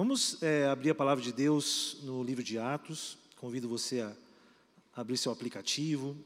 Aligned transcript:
Vamos 0.00 0.42
é, 0.42 0.66
abrir 0.66 0.88
a 0.88 0.94
palavra 0.94 1.22
de 1.22 1.30
Deus 1.30 1.98
no 2.04 2.22
livro 2.22 2.42
de 2.42 2.58
Atos. 2.58 3.18
Convido 3.36 3.68
você 3.68 4.00
a 4.00 4.10
abrir 4.96 5.18
seu 5.18 5.30
aplicativo, 5.30 6.16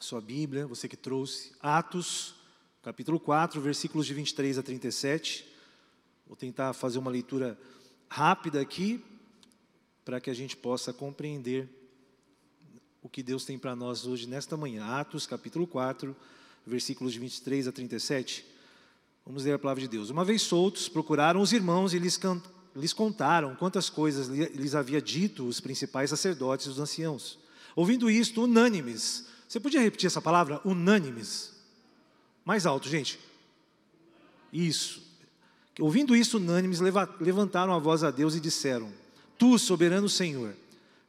sua 0.00 0.20
Bíblia, 0.20 0.66
você 0.66 0.88
que 0.88 0.96
trouxe. 0.96 1.52
Atos, 1.60 2.34
capítulo 2.82 3.20
4, 3.20 3.60
versículos 3.60 4.08
de 4.08 4.14
23 4.14 4.58
a 4.58 4.62
37. 4.64 5.46
Vou 6.26 6.34
tentar 6.36 6.72
fazer 6.72 6.98
uma 6.98 7.12
leitura 7.12 7.56
rápida 8.08 8.60
aqui, 8.60 9.00
para 10.04 10.20
que 10.20 10.28
a 10.28 10.34
gente 10.34 10.56
possa 10.56 10.92
compreender 10.92 11.68
o 13.00 13.08
que 13.08 13.22
Deus 13.22 13.44
tem 13.44 13.56
para 13.56 13.76
nós 13.76 14.04
hoje, 14.04 14.26
nesta 14.26 14.56
manhã. 14.56 14.84
Atos, 14.84 15.28
capítulo 15.28 15.64
4, 15.68 16.16
versículos 16.66 17.12
de 17.12 17.20
23 17.20 17.68
a 17.68 17.72
37. 17.72 18.44
Vamos 19.24 19.44
ler 19.44 19.52
a 19.52 19.58
palavra 19.60 19.80
de 19.80 19.86
Deus. 19.86 20.10
Uma 20.10 20.24
vez 20.24 20.42
soltos, 20.42 20.88
procuraram 20.88 21.40
os 21.40 21.52
irmãos 21.52 21.94
e 21.94 22.00
lhes, 22.00 22.18
lhes 22.74 22.92
contaram 22.92 23.54
quantas 23.54 23.88
coisas 23.88 24.28
lhes 24.28 24.74
havia 24.74 25.00
dito 25.00 25.46
os 25.46 25.60
principais 25.60 26.10
sacerdotes 26.10 26.66
e 26.66 26.70
os 26.70 26.78
anciãos. 26.78 27.38
Ouvindo 27.76 28.10
isto, 28.10 28.42
unânimes. 28.42 29.26
Você 29.48 29.60
podia 29.60 29.80
repetir 29.80 30.06
essa 30.06 30.20
palavra? 30.20 30.60
Unânimes. 30.64 31.52
Mais 32.44 32.66
alto, 32.66 32.88
gente. 32.88 33.18
Isso. 34.52 35.02
Ouvindo 35.80 36.14
isso, 36.14 36.36
unânimes, 36.36 36.80
levantaram 37.20 37.74
a 37.74 37.78
voz 37.78 38.04
a 38.04 38.10
Deus 38.10 38.34
e 38.34 38.40
disseram: 38.40 38.92
Tu, 39.38 39.58
soberano 39.58 40.08
Senhor, 40.08 40.54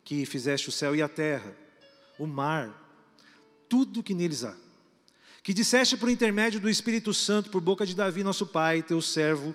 que 0.04 0.26
fizeste 0.26 0.70
o 0.70 0.72
céu 0.72 0.96
e 0.96 1.02
a 1.02 1.08
terra, 1.08 1.56
o 2.18 2.26
mar, 2.26 2.74
tudo 3.70 4.02
que 4.02 4.14
neles 4.14 4.44
há, 4.44 4.56
que 5.44 5.54
disseste 5.54 5.96
por 5.98 6.10
intermédio 6.10 6.60
do 6.60 6.70
Espírito 6.70 7.14
Santo, 7.14 7.52
por 7.52 7.62
boca 7.62 7.86
de 7.86 7.96
Davi, 7.96 8.24
nosso 8.24 8.48
pai, 8.48 8.82
teu 8.82 9.02
servo, 9.02 9.54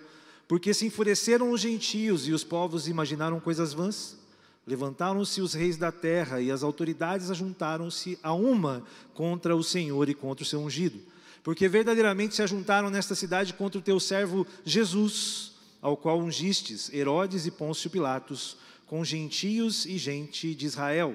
porque 0.51 0.75
se 0.75 0.85
enfureceram 0.85 1.53
os 1.53 1.61
gentios 1.61 2.27
e 2.27 2.33
os 2.33 2.43
povos 2.43 2.89
imaginaram 2.89 3.39
coisas 3.39 3.73
vãs. 3.73 4.19
Levantaram-se 4.67 5.41
os 5.41 5.55
reis 5.55 5.77
da 5.77 5.93
terra 5.93 6.41
e 6.41 6.51
as 6.51 6.65
autoridades 6.65 7.31
ajuntaram-se 7.31 8.19
a 8.21 8.33
uma 8.33 8.83
contra 9.15 9.55
o 9.55 9.63
Senhor 9.63 10.09
e 10.09 10.15
contra 10.15 10.43
o 10.43 10.47
seu 10.47 10.59
ungido. 10.59 10.99
Porque 11.45 11.69
verdadeiramente 11.69 12.35
se 12.35 12.43
ajuntaram 12.43 12.91
nesta 12.91 13.15
cidade 13.15 13.55
contra 13.55 13.79
o 13.79 13.83
teu 13.83 14.01
servo 14.01 14.45
Jesus, 14.65 15.53
ao 15.81 15.97
qual 15.97 16.19
ungistes 16.19 16.93
Herodes 16.93 17.47
e 17.47 17.53
Pôncio 17.53 17.89
Pilatos, 17.89 18.57
com 18.89 19.05
gentios 19.05 19.87
e 19.87 19.99
gente 19.99 20.53
de 20.53 20.67
Israel, 20.67 21.15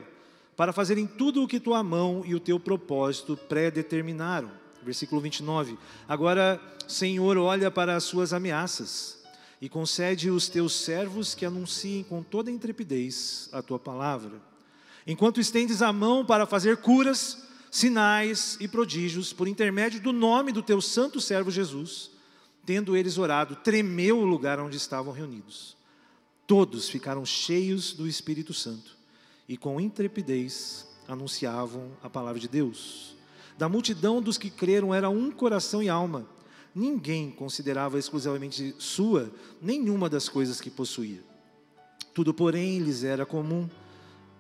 para 0.56 0.72
fazerem 0.72 1.06
tudo 1.06 1.44
o 1.44 1.48
que 1.48 1.60
tua 1.60 1.84
mão 1.84 2.24
e 2.26 2.34
o 2.34 2.40
teu 2.40 2.58
propósito 2.58 3.36
predeterminaram. 3.36 4.50
Versículo 4.82 5.20
29. 5.20 5.78
Agora, 6.08 6.58
Senhor, 6.88 7.36
olha 7.36 7.70
para 7.70 7.98
as 7.98 8.06
suas 8.06 8.32
ameaças 8.32 9.25
e 9.66 9.70
concede 9.70 10.30
os 10.30 10.48
teus 10.48 10.74
servos 10.74 11.34
que 11.34 11.44
anunciem 11.44 12.04
com 12.04 12.22
toda 12.22 12.52
intrepidez 12.52 13.50
a 13.52 13.64
tua 13.64 13.80
palavra. 13.80 14.40
Enquanto 15.08 15.42
estendes 15.42 15.82
a 15.82 15.92
mão 15.92 16.24
para 16.24 16.46
fazer 16.46 16.78
curas, 16.78 17.42
sinais 17.72 18.60
e 18.62 18.68
prodígios 18.68 19.34
por 19.34 19.48
intermédio 19.48 20.00
do 20.00 20.14
nome 20.14 20.52
do 20.52 20.62
teu 20.62 20.80
santo 20.80 21.20
servo 21.20 21.50
Jesus, 21.50 22.12
tendo 22.64 22.96
eles 22.96 23.18
orado, 23.18 23.56
tremeu 23.56 24.20
o 24.20 24.24
lugar 24.24 24.60
onde 24.60 24.78
estavam 24.78 25.12
reunidos. 25.12 25.76
Todos 26.46 26.88
ficaram 26.88 27.26
cheios 27.26 27.92
do 27.92 28.08
Espírito 28.08 28.54
Santo 28.54 28.96
e 29.50 29.58
com 29.58 29.82
intrepidez 29.82 30.88
anunciavam 31.08 31.90
a 32.04 32.10
palavra 32.10 32.40
de 32.40 32.48
Deus. 32.48 33.16
Da 33.58 33.68
multidão 33.68 34.22
dos 34.22 34.38
que 34.38 34.52
creram 34.52 34.94
era 34.94 35.10
um 35.10 35.32
coração 35.32 35.82
e 35.82 35.90
alma 35.90 36.35
ninguém 36.76 37.32
considerava 37.32 37.98
exclusivamente 37.98 38.76
sua 38.78 39.32
nenhuma 39.62 40.10
das 40.10 40.28
coisas 40.28 40.60
que 40.60 40.70
possuía. 40.70 41.24
Tudo, 42.14 42.34
porém, 42.34 42.80
lhes 42.80 43.04
era 43.04 43.26
comum. 43.26 43.70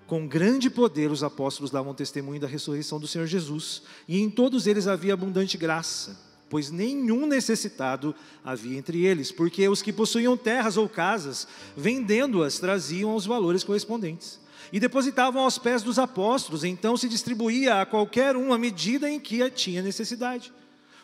Com 0.05 0.27
grande 0.27 0.69
poder, 0.69 1.09
os 1.09 1.23
apóstolos 1.23 1.72
davam 1.72 1.95
testemunho 1.95 2.39
da 2.39 2.47
ressurreição 2.47 3.00
do 3.00 3.08
Senhor 3.08 3.25
Jesus, 3.25 3.83
e 4.08 4.20
em 4.21 4.30
todos 4.30 4.67
eles 4.67 4.86
havia 4.86 5.14
abundante 5.14 5.58
graça, 5.58 6.20
pois 6.48 6.70
nenhum 6.70 7.26
necessitado 7.26 8.14
havia 8.43 8.77
entre 8.77 9.04
eles, 9.04 9.31
porque 9.31 9.67
os 9.67 9.81
que 9.81 9.92
possuíam 9.92 10.37
terras 10.37 10.77
ou 10.77 10.87
casas, 10.87 11.48
vendendo-as, 11.76 12.60
traziam 12.60 13.15
os 13.15 13.26
valores 13.26 13.64
correspondentes 13.64 14.39
e 14.71 14.80
depositavam 14.80 15.43
aos 15.43 15.58
pés 15.58 15.83
dos 15.83 15.98
apóstolos, 15.98 16.64
então 16.64 16.98
se 16.98 17.08
distribuía 17.08 17.81
a 17.81 17.86
qualquer 17.86 18.36
um 18.36 18.54
à 18.54 18.58
medida 18.58 19.10
em 19.10 19.20
que 19.20 19.49
tinha 19.52 19.81
necessidade. 19.81 20.52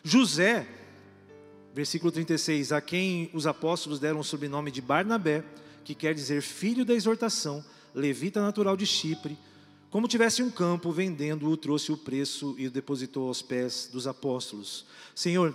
José, 0.02 0.66
Versículo 1.74 2.12
36: 2.12 2.72
A 2.72 2.80
quem 2.80 3.30
os 3.32 3.46
apóstolos 3.46 3.98
deram 3.98 4.20
o 4.20 4.24
sobrenome 4.24 4.70
de 4.70 4.80
Barnabé, 4.80 5.44
que 5.84 5.94
quer 5.94 6.14
dizer 6.14 6.42
filho 6.42 6.84
da 6.84 6.94
exortação, 6.94 7.64
levita 7.94 8.40
natural 8.40 8.76
de 8.76 8.86
Chipre, 8.86 9.38
como 9.90 10.08
tivesse 10.08 10.42
um 10.42 10.50
campo, 10.50 10.90
vendendo-o, 10.90 11.56
trouxe 11.56 11.92
o 11.92 11.96
preço 11.98 12.54
e 12.58 12.66
o 12.66 12.70
depositou 12.70 13.28
aos 13.28 13.42
pés 13.42 13.88
dos 13.92 14.06
apóstolos. 14.06 14.86
Senhor, 15.14 15.54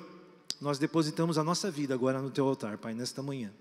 nós 0.62 0.78
depositamos 0.78 1.38
a 1.38 1.44
nossa 1.44 1.72
vida 1.72 1.94
agora 1.94 2.22
no 2.22 2.30
teu 2.30 2.48
altar, 2.48 2.78
Pai, 2.78 2.94
nesta 2.94 3.24
manhã, 3.24 3.52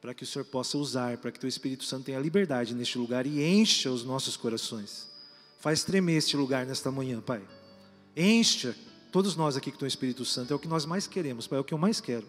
para 0.00 0.14
que 0.14 0.24
o 0.24 0.26
Senhor 0.26 0.44
possa 0.44 0.78
usar, 0.78 1.18
para 1.18 1.30
que 1.30 1.38
teu 1.38 1.48
Espírito 1.48 1.84
Santo 1.84 2.06
tenha 2.06 2.18
liberdade 2.18 2.74
neste 2.74 2.98
lugar 2.98 3.26
e 3.26 3.42
encha 3.42 3.90
os 3.90 4.04
nossos 4.04 4.36
corações. 4.36 5.08
Faz 5.60 5.84
tremer 5.84 6.16
este 6.16 6.36
lugar 6.36 6.66
nesta 6.66 6.90
manhã, 6.90 7.20
Pai. 7.20 7.42
Encha 8.16 8.74
Todos 9.12 9.36
nós 9.36 9.56
aqui 9.56 9.70
que 9.70 9.76
estão 9.76 9.86
no 9.86 9.88
Espírito 9.88 10.24
Santo, 10.24 10.52
é 10.52 10.56
o 10.56 10.58
que 10.58 10.68
nós 10.68 10.84
mais 10.84 11.06
queremos, 11.06 11.46
Pai, 11.46 11.58
é 11.58 11.60
o 11.60 11.64
que 11.64 11.74
eu 11.74 11.78
mais 11.78 12.00
quero. 12.00 12.26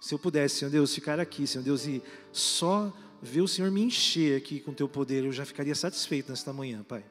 Se 0.00 0.14
eu 0.14 0.18
pudesse, 0.18 0.56
Senhor 0.56 0.70
Deus, 0.70 0.94
ficar 0.94 1.18
aqui, 1.18 1.46
Senhor 1.46 1.64
Deus, 1.64 1.86
e 1.86 2.02
só 2.32 2.92
ver 3.22 3.40
o 3.40 3.48
Senhor 3.48 3.70
me 3.70 3.82
encher 3.82 4.36
aqui 4.36 4.60
com 4.60 4.70
o 4.70 4.74
teu 4.74 4.88
poder, 4.88 5.24
eu 5.24 5.32
já 5.32 5.44
ficaria 5.46 5.74
satisfeito 5.74 6.30
nesta 6.30 6.52
manhã, 6.52 6.82
Pai. 6.82 7.04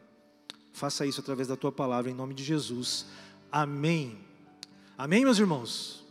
Faça 0.71 1.05
isso 1.05 1.19
através 1.19 1.47
da 1.47 1.55
tua 1.55 1.71
palavra, 1.71 2.11
em 2.11 2.13
nome 2.13 2.33
de 2.33 2.43
Jesus. 2.43 3.05
Amém. 3.51 4.17
Amém, 4.97 5.23
meus 5.23 5.39
irmãos? 5.39 6.03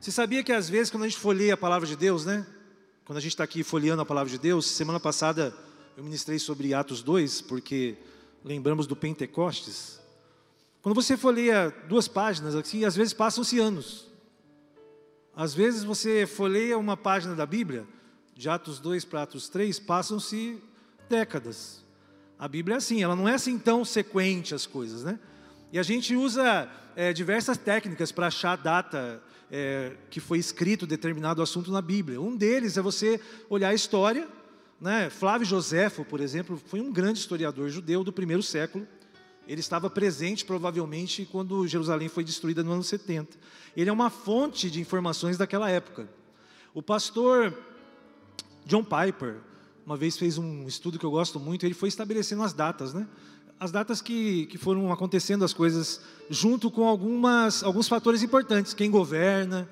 Você 0.00 0.12
sabia 0.12 0.44
que 0.44 0.52
às 0.52 0.68
vezes, 0.68 0.90
quando 0.90 1.04
a 1.04 1.08
gente 1.08 1.18
folheia 1.18 1.54
a 1.54 1.56
palavra 1.56 1.88
de 1.88 1.96
Deus, 1.96 2.24
né? 2.24 2.46
Quando 3.04 3.18
a 3.18 3.20
gente 3.20 3.32
está 3.32 3.44
aqui 3.44 3.62
folheando 3.62 4.02
a 4.02 4.06
palavra 4.06 4.30
de 4.30 4.38
Deus, 4.38 4.66
semana 4.66 5.00
passada 5.00 5.52
eu 5.96 6.04
ministrei 6.04 6.38
sobre 6.38 6.74
Atos 6.74 7.02
2, 7.02 7.40
porque 7.42 7.96
lembramos 8.44 8.86
do 8.86 8.94
Pentecostes. 8.94 10.00
Quando 10.86 11.02
você 11.02 11.16
folheia 11.16 11.74
duas 11.88 12.06
páginas, 12.06 12.54
assim, 12.54 12.84
às 12.84 12.94
vezes 12.94 13.12
passam-se 13.12 13.58
anos. 13.58 14.06
Às 15.34 15.52
vezes 15.52 15.82
você 15.82 16.28
folheia 16.28 16.78
uma 16.78 16.96
página 16.96 17.34
da 17.34 17.44
Bíblia, 17.44 17.84
de 18.36 18.48
Atos 18.48 18.78
2 18.78 19.04
para 19.04 19.22
Atos 19.22 19.48
3, 19.48 19.80
passam-se 19.80 20.62
décadas. 21.08 21.82
A 22.38 22.46
Bíblia 22.46 22.76
é 22.76 22.78
assim, 22.78 23.02
ela 23.02 23.16
não 23.16 23.28
é 23.28 23.34
assim 23.34 23.58
tão 23.58 23.84
sequente 23.84 24.54
as 24.54 24.64
coisas, 24.64 25.02
né? 25.02 25.18
E 25.72 25.78
a 25.80 25.82
gente 25.82 26.14
usa 26.14 26.70
é, 26.94 27.12
diversas 27.12 27.58
técnicas 27.58 28.12
para 28.12 28.28
achar 28.28 28.52
a 28.52 28.56
data 28.56 29.20
é, 29.50 29.96
que 30.08 30.20
foi 30.20 30.38
escrito 30.38 30.86
determinado 30.86 31.42
assunto 31.42 31.72
na 31.72 31.82
Bíblia. 31.82 32.20
Um 32.20 32.36
deles 32.36 32.78
é 32.78 32.80
você 32.80 33.20
olhar 33.50 33.70
a 33.70 33.74
história. 33.74 34.28
Né? 34.80 35.10
Flávio 35.10 35.48
Joséfo, 35.48 36.04
por 36.04 36.20
exemplo, 36.20 36.56
foi 36.64 36.80
um 36.80 36.92
grande 36.92 37.18
historiador 37.18 37.70
judeu 37.70 38.04
do 38.04 38.12
primeiro 38.12 38.40
século. 38.40 38.86
Ele 39.46 39.60
estava 39.60 39.88
presente, 39.88 40.44
provavelmente, 40.44 41.28
quando 41.30 41.66
Jerusalém 41.66 42.08
foi 42.08 42.24
destruída 42.24 42.62
no 42.62 42.72
ano 42.72 42.82
70. 42.82 43.36
Ele 43.76 43.88
é 43.88 43.92
uma 43.92 44.10
fonte 44.10 44.70
de 44.70 44.80
informações 44.80 45.38
daquela 45.38 45.70
época. 45.70 46.08
O 46.74 46.82
pastor 46.82 47.56
John 48.64 48.82
Piper, 48.82 49.36
uma 49.86 49.96
vez 49.96 50.16
fez 50.16 50.36
um 50.36 50.66
estudo 50.66 50.98
que 50.98 51.06
eu 51.06 51.10
gosto 51.10 51.38
muito, 51.38 51.64
ele 51.64 51.74
foi 51.74 51.88
estabelecendo 51.88 52.42
as 52.42 52.52
datas, 52.52 52.92
né? 52.92 53.06
As 53.58 53.70
datas 53.70 54.02
que, 54.02 54.46
que 54.46 54.58
foram 54.58 54.92
acontecendo 54.92 55.44
as 55.44 55.54
coisas, 55.54 56.00
junto 56.28 56.70
com 56.70 56.86
algumas, 56.86 57.62
alguns 57.62 57.88
fatores 57.88 58.22
importantes, 58.22 58.74
quem 58.74 58.90
governa, 58.90 59.68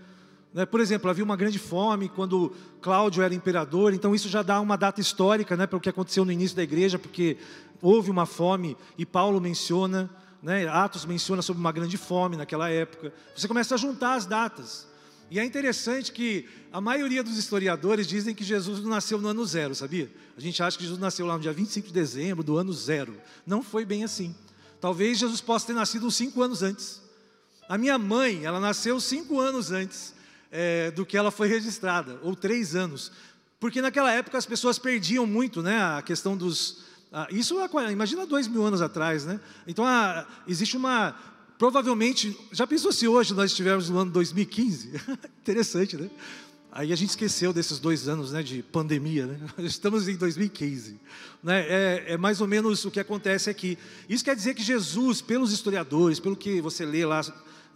né? 0.55 0.65
Por 0.65 0.81
exemplo, 0.81 1.11
havia 1.11 1.25
uma 1.25 1.37
grande 1.37 1.59
fome 1.59 2.09
quando 2.09 2.53
Cláudio 2.81 3.25
era 3.25 3.35
imperador, 3.35 3.93
então 3.93 4.15
isso 4.15 4.29
já 4.29 4.41
dá 4.41 4.61
uma 4.61 4.77
data 4.77 5.01
histórica 5.01 5.57
né, 5.57 5.67
para 5.67 5.77
o 5.77 5.81
que 5.81 5.89
aconteceu 5.89 6.25
no 6.25 6.31
início 6.31 6.57
da 6.57 6.63
igreja, 6.63 6.97
porque 6.97 7.37
houve 7.83 8.09
uma 8.09 8.25
fome 8.25 8.77
e 8.97 9.05
Paulo 9.05 9.41
menciona, 9.41 10.09
né, 10.41 10.69
Atos 10.69 11.05
menciona 11.05 11.43
sobre 11.43 11.59
uma 11.59 11.73
grande 11.73 11.97
fome 11.97 12.37
naquela 12.37 12.71
época. 12.71 13.13
Você 13.37 13.49
começa 13.49 13.75
a 13.75 13.79
juntar 13.79 14.15
as 14.15 14.27
datas. 14.27 14.87
E 15.29 15.41
é 15.41 15.45
interessante 15.45 16.13
que 16.13 16.47
a 16.71 16.81
maioria 16.81 17.25
dos 17.25 17.37
historiadores 17.37 18.07
dizem 18.07 18.35
que 18.35 18.45
Jesus 18.45 18.81
não 18.81 18.91
nasceu 18.91 19.19
no 19.19 19.27
ano 19.27 19.45
zero, 19.45 19.75
sabia? 19.75 20.09
A 20.37 20.41
gente 20.41 20.63
acha 20.63 20.77
que 20.77 20.85
Jesus 20.85 21.01
nasceu 21.01 21.27
lá 21.27 21.35
no 21.35 21.41
dia 21.41 21.53
25 21.53 21.89
de 21.89 21.93
dezembro 21.93 22.45
do 22.45 22.57
ano 22.57 22.73
zero. 22.73 23.17
Não 23.45 23.63
foi 23.63 23.85
bem 23.85 24.05
assim. 24.05 24.35
Talvez 24.81 25.19
Jesus 25.19 25.41
possa 25.41 25.67
ter 25.67 25.73
nascido 25.73 26.07
uns 26.07 26.15
cinco 26.15 26.43
anos 26.43 26.63
antes. 26.63 27.03
A 27.69 27.79
minha 27.79 27.99
mãe, 27.99 28.45
ela 28.45 28.61
nasceu 28.61 29.01
cinco 29.01 29.41
anos 29.41 29.73
antes 29.73 30.15
é, 30.57 30.93
do 30.93 31.05
que 31.05 31.17
ela 31.17 31.33
foi 31.33 31.49
registrada, 31.49 32.17
ou 32.23 32.37
três 32.37 32.77
anos. 32.77 33.11
Porque 33.59 33.83
naquela 33.83 34.13
época 34.13 34.39
as 34.39 34.47
pessoas 34.47 34.79
perdiam 34.79 35.27
muito 35.27 35.61
né, 35.61 35.83
a 35.83 36.01
questão 36.01 36.37
dos. 36.37 36.85
isso, 37.31 37.57
imagina 37.91 38.25
dois 38.25 38.47
mil 38.47 38.65
anos 38.65 38.81
atrás, 38.81 39.25
né? 39.25 39.41
Então, 39.67 39.85
existe 40.47 40.77
uma. 40.77 41.17
Provavelmente, 41.59 42.39
já 42.53 42.67
pensou 42.67 42.93
se 42.93 43.09
hoje 43.09 43.35
nós 43.35 43.51
estivermos 43.51 43.89
no 43.91 43.99
ano 43.99 44.13
2015? 44.13 44.93
Interessante, 45.43 45.97
né? 45.97 46.09
Aí 46.71 46.93
a 46.93 46.97
gente 46.97 47.11
esqueceu 47.11 47.53
desses 47.53 47.79
dois 47.79 48.09
anos 48.09 48.33
né, 48.33 48.43
de 48.43 48.63
pandemia, 48.63 49.27
né? 49.27 49.41
estamos 49.59 50.07
em 50.09 50.17
2015. 50.17 51.01
Né? 51.43 51.61
É, 51.69 52.05
é, 52.09 52.17
mais 52.17 52.41
ou 52.41 52.47
menos 52.47 52.85
o 52.85 52.91
que 52.91 53.01
acontece 53.01 53.51
aqui. 53.51 53.79
Isso 54.09 54.25
quer 54.25 54.37
dizer 54.37 54.55
que 54.55 54.63
Jesus, 54.63 55.21
pelos 55.21 55.53
historiadores, 55.53 56.21
pelo 56.21 56.37
que 56.37 56.61
você 56.61 56.85
lê 56.85 57.05
lá, 57.07 57.23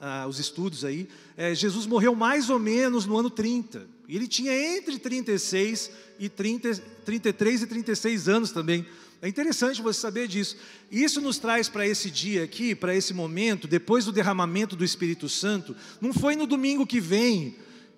ah, 0.00 0.26
os 0.28 0.38
estudos 0.38 0.84
aí, 0.84 1.08
é, 1.36 1.54
Jesus 1.54 1.86
morreu 1.86 2.14
mais 2.14 2.50
ou 2.50 2.58
menos 2.58 3.06
no 3.06 3.18
ano 3.18 3.30
30. 3.30 3.86
E 4.08 4.16
ele 4.16 4.26
tinha 4.26 4.52
entre 4.52 4.98
36 4.98 5.90
e 6.18 6.28
30, 6.28 6.74
33 7.04 7.62
e 7.62 7.66
36 7.66 8.28
anos 8.28 8.52
também. 8.52 8.86
É 9.20 9.28
interessante 9.28 9.82
você 9.82 10.00
saber 10.00 10.28
disso. 10.28 10.56
Isso 10.90 11.20
nos 11.20 11.38
traz 11.38 11.68
para 11.68 11.86
esse 11.86 12.10
dia 12.10 12.44
aqui, 12.44 12.74
para 12.74 12.94
esse 12.94 13.12
momento, 13.12 13.66
depois 13.66 14.04
do 14.04 14.12
derramamento 14.12 14.76
do 14.76 14.84
Espírito 14.84 15.28
Santo. 15.28 15.74
Não 16.00 16.12
foi 16.12 16.36
no 16.36 16.46
domingo 16.46 16.86
que 16.86 17.00
vem 17.00 17.56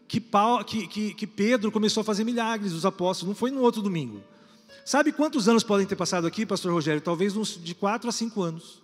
que, 0.08 0.20
Paulo, 0.20 0.64
que, 0.64 0.86
que, 0.86 1.14
que 1.14 1.26
Pedro 1.26 1.70
começou 1.70 2.00
a 2.00 2.04
fazer 2.04 2.24
milagres, 2.24 2.72
os 2.72 2.86
apóstolos, 2.86 3.28
não 3.28 3.38
foi 3.38 3.50
no 3.50 3.60
outro 3.60 3.82
domingo. 3.82 4.22
Sabe 4.84 5.12
quantos 5.12 5.46
anos 5.48 5.62
podem 5.62 5.86
ter 5.86 5.94
passado 5.94 6.26
aqui, 6.26 6.46
pastor 6.46 6.72
Rogério? 6.72 7.00
Talvez 7.00 7.36
uns 7.36 7.62
de 7.62 7.74
quatro 7.74 8.08
a 8.08 8.12
cinco 8.12 8.42
anos. 8.42 8.82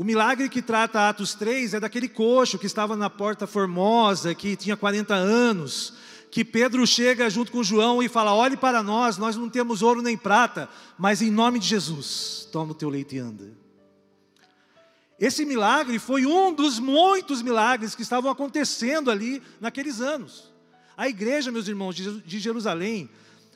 O 0.00 0.02
milagre 0.02 0.48
que 0.48 0.62
trata 0.62 1.10
Atos 1.10 1.34
3 1.34 1.74
é 1.74 1.78
daquele 1.80 2.08
coxo 2.08 2.58
que 2.58 2.64
estava 2.64 2.96
na 2.96 3.10
porta 3.10 3.46
formosa, 3.46 4.34
que 4.34 4.56
tinha 4.56 4.74
40 4.74 5.14
anos, 5.14 5.92
que 6.30 6.42
Pedro 6.42 6.86
chega 6.86 7.28
junto 7.28 7.52
com 7.52 7.62
João 7.62 8.02
e 8.02 8.08
fala: 8.08 8.34
Olhe 8.34 8.56
para 8.56 8.82
nós, 8.82 9.18
nós 9.18 9.36
não 9.36 9.50
temos 9.50 9.82
ouro 9.82 10.00
nem 10.00 10.16
prata, 10.16 10.70
mas 10.96 11.20
em 11.20 11.30
nome 11.30 11.58
de 11.58 11.66
Jesus, 11.66 12.48
toma 12.50 12.72
o 12.72 12.74
teu 12.74 12.88
leite 12.88 13.16
e 13.16 13.18
anda. 13.18 13.52
Esse 15.18 15.44
milagre 15.44 15.98
foi 15.98 16.24
um 16.24 16.50
dos 16.50 16.78
muitos 16.78 17.42
milagres 17.42 17.94
que 17.94 18.00
estavam 18.00 18.30
acontecendo 18.30 19.10
ali 19.10 19.42
naqueles 19.60 20.00
anos. 20.00 20.50
A 20.96 21.10
igreja, 21.10 21.52
meus 21.52 21.68
irmãos, 21.68 21.94
de 21.94 22.38
Jerusalém, 22.38 23.10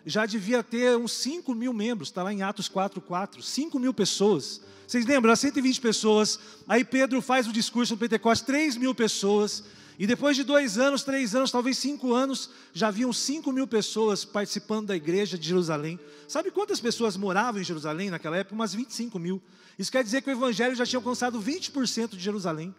já 0.06 0.26
devia 0.26 0.62
ter 0.62 0.96
uns 0.96 1.12
5 1.12 1.54
mil 1.54 1.72
membros, 1.72 2.08
está 2.08 2.22
lá 2.22 2.32
em 2.32 2.42
Atos 2.42 2.68
4,4, 2.68 3.42
5 3.42 3.78
mil 3.78 3.94
pessoas. 3.94 4.60
Vocês 4.86 5.06
lembram? 5.06 5.34
120 5.34 5.80
pessoas. 5.80 6.38
Aí 6.68 6.84
Pedro 6.84 7.22
faz 7.22 7.48
o 7.48 7.52
discurso 7.52 7.94
do 7.94 7.98
Pentecostes, 7.98 8.46
3 8.46 8.76
mil 8.76 8.94
pessoas. 8.94 9.64
E 9.98 10.06
depois 10.06 10.36
de 10.36 10.42
dois 10.42 10.76
anos, 10.76 11.04
três 11.04 11.34
anos, 11.36 11.52
talvez 11.52 11.78
cinco 11.78 12.12
anos, 12.12 12.50
já 12.72 12.88
haviam 12.88 13.12
cinco 13.12 13.52
mil 13.52 13.66
pessoas 13.66 14.24
participando 14.24 14.88
da 14.88 14.96
igreja 14.96 15.38
de 15.38 15.46
Jerusalém. 15.46 16.00
Sabe 16.26 16.50
quantas 16.50 16.80
pessoas 16.80 17.16
moravam 17.16 17.60
em 17.60 17.64
Jerusalém 17.64 18.10
naquela 18.10 18.36
época? 18.36 18.56
Umas 18.56 18.74
25 18.74 19.18
mil. 19.18 19.40
Isso 19.78 19.92
quer 19.92 20.02
dizer 20.02 20.22
que 20.22 20.28
o 20.28 20.32
evangelho 20.32 20.74
já 20.74 20.84
tinha 20.84 20.98
alcançado 20.98 21.40
20% 21.40 22.10
de 22.10 22.18
Jerusalém. 22.18 22.74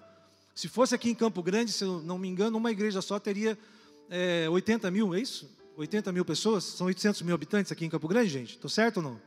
Se 0.54 0.68
fosse 0.68 0.94
aqui 0.94 1.10
em 1.10 1.16
Campo 1.16 1.42
Grande, 1.42 1.72
se 1.72 1.84
eu 1.84 2.02
não 2.02 2.18
me 2.18 2.28
engano, 2.28 2.58
uma 2.58 2.72
igreja 2.72 3.02
só 3.02 3.18
teria 3.18 3.58
é, 4.10 4.48
80 4.50 4.92
mil, 4.92 5.16
é 5.16 5.20
isso? 5.22 5.50
80 5.78 6.12
mil 6.12 6.24
pessoas? 6.24 6.64
São 6.64 6.88
800 6.88 7.22
mil 7.22 7.36
habitantes 7.36 7.72
aqui 7.72 7.86
em 7.86 7.90
Campo 7.90 8.08
Grande, 8.08 8.30
gente? 8.30 8.56
Estou 8.56 8.70
certo 8.70 8.98
ou 8.98 9.04
não? 9.04 9.22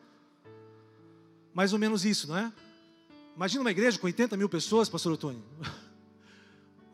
Mais 1.53 1.73
ou 1.73 1.79
menos 1.79 2.05
isso, 2.05 2.29
não 2.29 2.37
é? 2.37 2.53
Imagina 3.37 3.61
uma 3.61 3.71
igreja 3.71 3.99
com 3.99 4.07
80 4.07 4.37
mil 4.37 4.49
pessoas, 4.49 4.89
pastor 4.89 5.13
Otônio. 5.13 5.43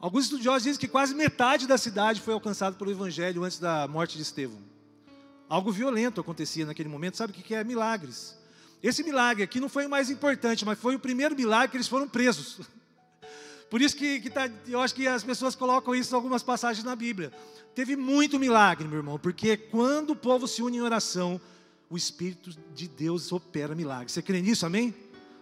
Alguns 0.00 0.24
estudiosos 0.24 0.64
dizem 0.64 0.80
que 0.80 0.88
quase 0.88 1.14
metade 1.14 1.66
da 1.66 1.78
cidade 1.78 2.20
foi 2.20 2.34
alcançada 2.34 2.76
pelo 2.76 2.90
Evangelho 2.90 3.44
antes 3.44 3.58
da 3.58 3.88
morte 3.88 4.16
de 4.16 4.22
Estevão. 4.22 4.60
Algo 5.48 5.72
violento 5.72 6.20
acontecia 6.20 6.66
naquele 6.66 6.88
momento, 6.88 7.16
sabe 7.16 7.32
o 7.32 7.34
que 7.34 7.54
é 7.54 7.64
milagres? 7.64 8.36
Esse 8.82 9.02
milagre 9.02 9.42
aqui 9.42 9.60
não 9.60 9.68
foi 9.68 9.86
o 9.86 9.90
mais 9.90 10.10
importante, 10.10 10.64
mas 10.64 10.78
foi 10.78 10.94
o 10.94 10.98
primeiro 10.98 11.34
milagre 11.34 11.70
que 11.70 11.76
eles 11.78 11.88
foram 11.88 12.06
presos. 12.06 12.60
Por 13.70 13.80
isso 13.80 13.96
que, 13.96 14.20
que 14.20 14.30
tá, 14.30 14.50
eu 14.68 14.80
acho 14.80 14.94
que 14.94 15.06
as 15.06 15.24
pessoas 15.24 15.54
colocam 15.54 15.94
isso 15.94 16.14
em 16.14 16.16
algumas 16.16 16.42
passagens 16.42 16.84
na 16.84 16.94
Bíblia. 16.94 17.32
Teve 17.74 17.96
muito 17.96 18.38
milagre, 18.38 18.86
meu 18.86 18.98
irmão, 18.98 19.18
porque 19.18 19.56
quando 19.56 20.10
o 20.10 20.16
povo 20.16 20.46
se 20.46 20.62
une 20.62 20.76
em 20.76 20.80
oração, 20.80 21.40
o 21.90 21.96
Espírito 21.96 22.50
de 22.74 22.88
Deus 22.88 23.32
opera 23.32 23.74
milagres. 23.74 24.12
Você 24.12 24.22
crê 24.22 24.40
nisso, 24.40 24.64
amém? 24.64 24.94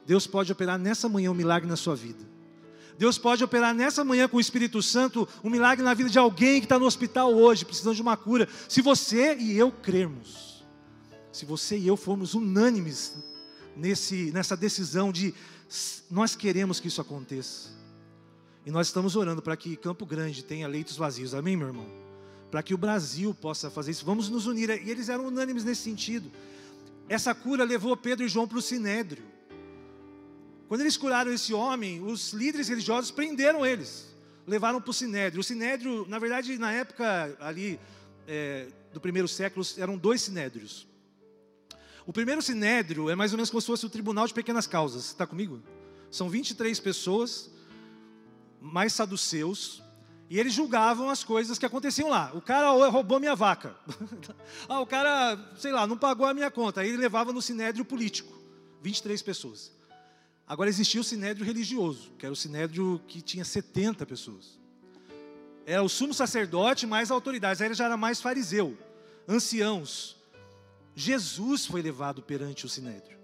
Deus 0.07 0.27
pode 0.27 0.51
operar 0.51 0.79
nessa 0.79 1.09
manhã 1.09 1.31
um 1.31 1.35
milagre 1.35 1.69
na 1.69 1.77
sua 1.77 1.95
vida. 1.95 2.33
Deus 2.99 3.19
pode 3.19 3.43
operar 3.43 3.75
nessa 3.75 4.05
manhã 4.05 4.29
com 4.29 4.37
o 4.37 4.41
Espírito 4.41 4.83
Santo 4.83 5.29
um 5.43 5.51
milagre 5.51 5.85
na 5.85 5.95
vida 5.95 6.09
de 6.09 6.19
alguém 6.19 6.61
que 6.61 6.67
está 6.67 6.79
no 6.79 6.87
hospital 6.87 7.35
hoje, 7.35 7.65
precisando 7.65 7.95
de 7.95 8.03
uma 8.03 8.17
cura. 8.17 8.49
Se 8.69 8.81
você 8.81 9.35
e 9.37 9.57
eu 9.57 9.71
crermos, 9.71 10.65
se 11.33 11.45
você 11.45 11.77
e 11.77 11.87
eu 11.87 11.97
formos 11.97 12.35
unânimes 12.35 13.17
nesse, 13.77 14.31
nessa 14.33 14.57
decisão 14.57 15.11
de 15.11 15.35
nós 16.11 16.37
queremos 16.37 16.79
que 16.79 16.89
isso 16.89 17.01
aconteça. 17.01 17.71
E 18.65 18.71
nós 18.71 18.87
estamos 18.87 19.17
orando 19.17 19.43
para 19.43 19.57
que 19.57 19.77
Campo 19.77 20.07
Grande 20.07 20.45
tenha 20.45 20.69
leitos 20.69 20.97
vazios, 20.97 21.35
amém, 21.35 21.57
meu 21.57 21.67
irmão? 21.69 21.87
Para 22.51 22.63
que 22.63 22.73
o 22.73 22.79
Brasil 22.79 23.35
possa 23.35 23.71
fazer 23.71 23.91
isso. 23.91 24.05
Vamos 24.05 24.29
nos 24.29 24.47
unir. 24.47 24.71
E 24.71 24.91
eles 24.91 25.09
eram 25.09 25.27
unânimes 25.27 25.65
nesse 25.65 25.83
sentido. 25.83 26.31
Essa 27.09 27.35
cura 27.35 27.65
levou 27.65 27.97
Pedro 27.97 28.25
e 28.25 28.29
João 28.29 28.47
para 28.47 28.59
o 28.59 28.63
Sinédrio. 28.63 29.25
Quando 30.69 30.83
eles 30.83 30.97
curaram 30.97 31.33
esse 31.33 31.53
homem, 31.53 32.03
os 32.03 32.33
líderes 32.33 32.69
religiosos 32.69 33.11
prenderam 33.11 33.67
eles, 33.67 34.07
levaram 34.47 34.81
para 34.81 34.91
o 34.91 34.95
Sinédrio. 34.95 35.41
O 35.41 35.45
Sinédrio, 35.45 36.07
na 36.09 36.19
verdade, 36.19 36.57
na 36.57 36.73
época 36.73 37.37
ali 37.41 37.79
é, 38.27 38.69
do 38.93 39.01
primeiro 39.01 39.29
século, 39.29 39.67
eram 39.77 39.99
dois 39.99 40.23
Sinédrios. 40.23 40.87
O 42.07 42.13
primeiro 42.13 42.41
Sinédrio 42.41 43.11
é 43.11 43.15
mais 43.15 43.33
ou 43.33 43.37
menos 43.37 43.51
como 43.51 43.61
se 43.61 43.67
fosse 43.67 43.85
o 43.85 43.91
tribunal 43.91 44.27
de 44.27 44.33
pequenas 44.33 44.67
causas. 44.67 45.07
Está 45.07 45.27
comigo? 45.27 45.61
São 46.11 46.31
23 46.31 46.81
pessoas, 46.81 47.51
mais 48.63 48.93
saduceus, 48.93 49.83
e 50.31 50.39
eles 50.39 50.55
julgavam 50.55 51.11
as 51.11 51.23
coisas 51.23 51.59
que 51.59 51.67
aconteciam 51.67 52.09
lá. 52.09 52.31
O 52.33 52.41
cara 52.41 52.71
roubou 52.89 53.21
minha 53.21 53.37
vaca. 53.37 53.77
ah, 54.67 54.81
o 54.81 54.87
cara, 54.87 55.39
sei 55.59 55.73
lá, 55.73 55.87
não 55.87 55.99
pagou 55.99 56.27
a 56.27 56.33
minha 56.33 56.51
conta. 56.51 56.81
Aí 56.81 56.89
ele 56.89 56.97
levava 56.97 57.35
no 57.35 57.43
sinédrio 57.43 57.85
político. 57.85 58.33
23 58.81 59.21
pessoas. 59.21 59.73
Agora 60.47 60.71
existia 60.71 61.01
o 61.01 61.05
sinédrio 61.05 61.45
religioso, 61.45 62.13
que 62.19 62.25
era 62.25 62.33
o 62.33 62.37
sinédrio 62.37 63.01
que 63.07 63.21
tinha 63.21 63.45
70 63.45 64.07
pessoas. 64.07 64.59
Era 65.67 65.83
o 65.83 65.89
sumo 65.89 66.15
sacerdote 66.15 66.87
mais 66.87 67.11
autoridades, 67.11 67.61
aí 67.61 67.69
ele 67.69 67.75
já 67.75 67.85
era 67.85 67.97
mais 67.97 68.21
fariseu, 68.21 68.77
anciãos. 69.29 70.17
Jesus 70.95 71.67
foi 71.67 71.81
levado 71.81 72.23
perante 72.23 72.67
o 72.67 72.69
sinédrio. 72.69 73.19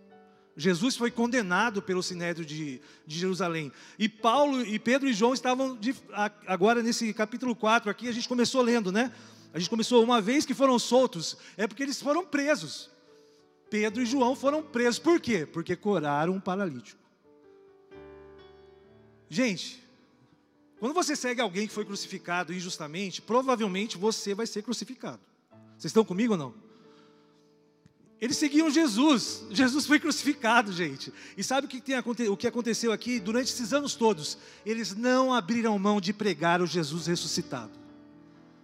Jesus 0.58 0.96
foi 0.96 1.08
condenado 1.08 1.80
pelo 1.80 2.02
sinédrio 2.02 2.44
de, 2.44 2.80
de 3.06 3.16
Jerusalém. 3.16 3.70
E 3.96 4.08
Paulo 4.08 4.60
e 4.60 4.76
Pedro 4.76 5.08
e 5.08 5.12
João 5.12 5.32
estavam 5.32 5.76
de, 5.76 5.94
agora 6.48 6.82
nesse 6.82 7.14
capítulo 7.14 7.54
4 7.54 7.88
aqui, 7.88 8.08
a 8.08 8.12
gente 8.12 8.28
começou 8.28 8.60
lendo, 8.60 8.90
né? 8.90 9.12
A 9.54 9.60
gente 9.60 9.70
começou 9.70 10.02
uma 10.02 10.20
vez 10.20 10.44
que 10.44 10.52
foram 10.52 10.76
soltos, 10.76 11.36
é 11.56 11.68
porque 11.68 11.84
eles 11.84 12.02
foram 12.02 12.26
presos. 12.26 12.90
Pedro 13.70 14.02
e 14.02 14.06
João 14.06 14.34
foram 14.34 14.60
presos. 14.60 14.98
Por 14.98 15.20
quê? 15.20 15.46
Porque 15.46 15.76
curaram 15.76 16.32
um 16.32 16.40
paralítico. 16.40 17.00
Gente, 19.30 19.80
quando 20.80 20.92
você 20.92 21.14
segue 21.14 21.40
alguém 21.40 21.68
que 21.68 21.72
foi 21.72 21.84
crucificado 21.84 22.52
injustamente, 22.52 23.22
provavelmente 23.22 23.96
você 23.96 24.34
vai 24.34 24.46
ser 24.46 24.62
crucificado. 24.62 25.20
Vocês 25.76 25.90
estão 25.90 26.04
comigo 26.04 26.32
ou 26.32 26.38
não? 26.38 26.67
Eles 28.20 28.36
seguiam 28.36 28.68
Jesus. 28.68 29.44
Jesus 29.50 29.86
foi 29.86 30.00
crucificado, 30.00 30.72
gente. 30.72 31.12
E 31.36 31.44
sabe 31.44 31.66
o 31.66 31.70
que, 31.70 31.80
tem, 31.80 31.96
o 32.28 32.36
que 32.36 32.46
aconteceu 32.46 32.90
aqui? 32.92 33.20
Durante 33.20 33.52
esses 33.52 33.72
anos 33.72 33.94
todos, 33.94 34.36
eles 34.66 34.94
não 34.94 35.32
abriram 35.32 35.78
mão 35.78 36.00
de 36.00 36.12
pregar 36.12 36.60
o 36.60 36.66
Jesus 36.66 37.06
ressuscitado. 37.06 37.72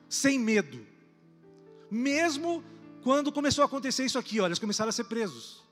Sem 0.09 0.39
medo. 0.39 0.85
Mesmo 1.91 2.65
quando 3.03 3.31
começou 3.31 3.63
a 3.63 3.67
acontecer 3.67 4.05
isso 4.05 4.19
aqui, 4.19 4.41
olha, 4.41 4.49
eles 4.49 4.59
começaram 4.59 4.89
a 4.89 4.93
ser 4.93 5.05
presos. 5.05 5.63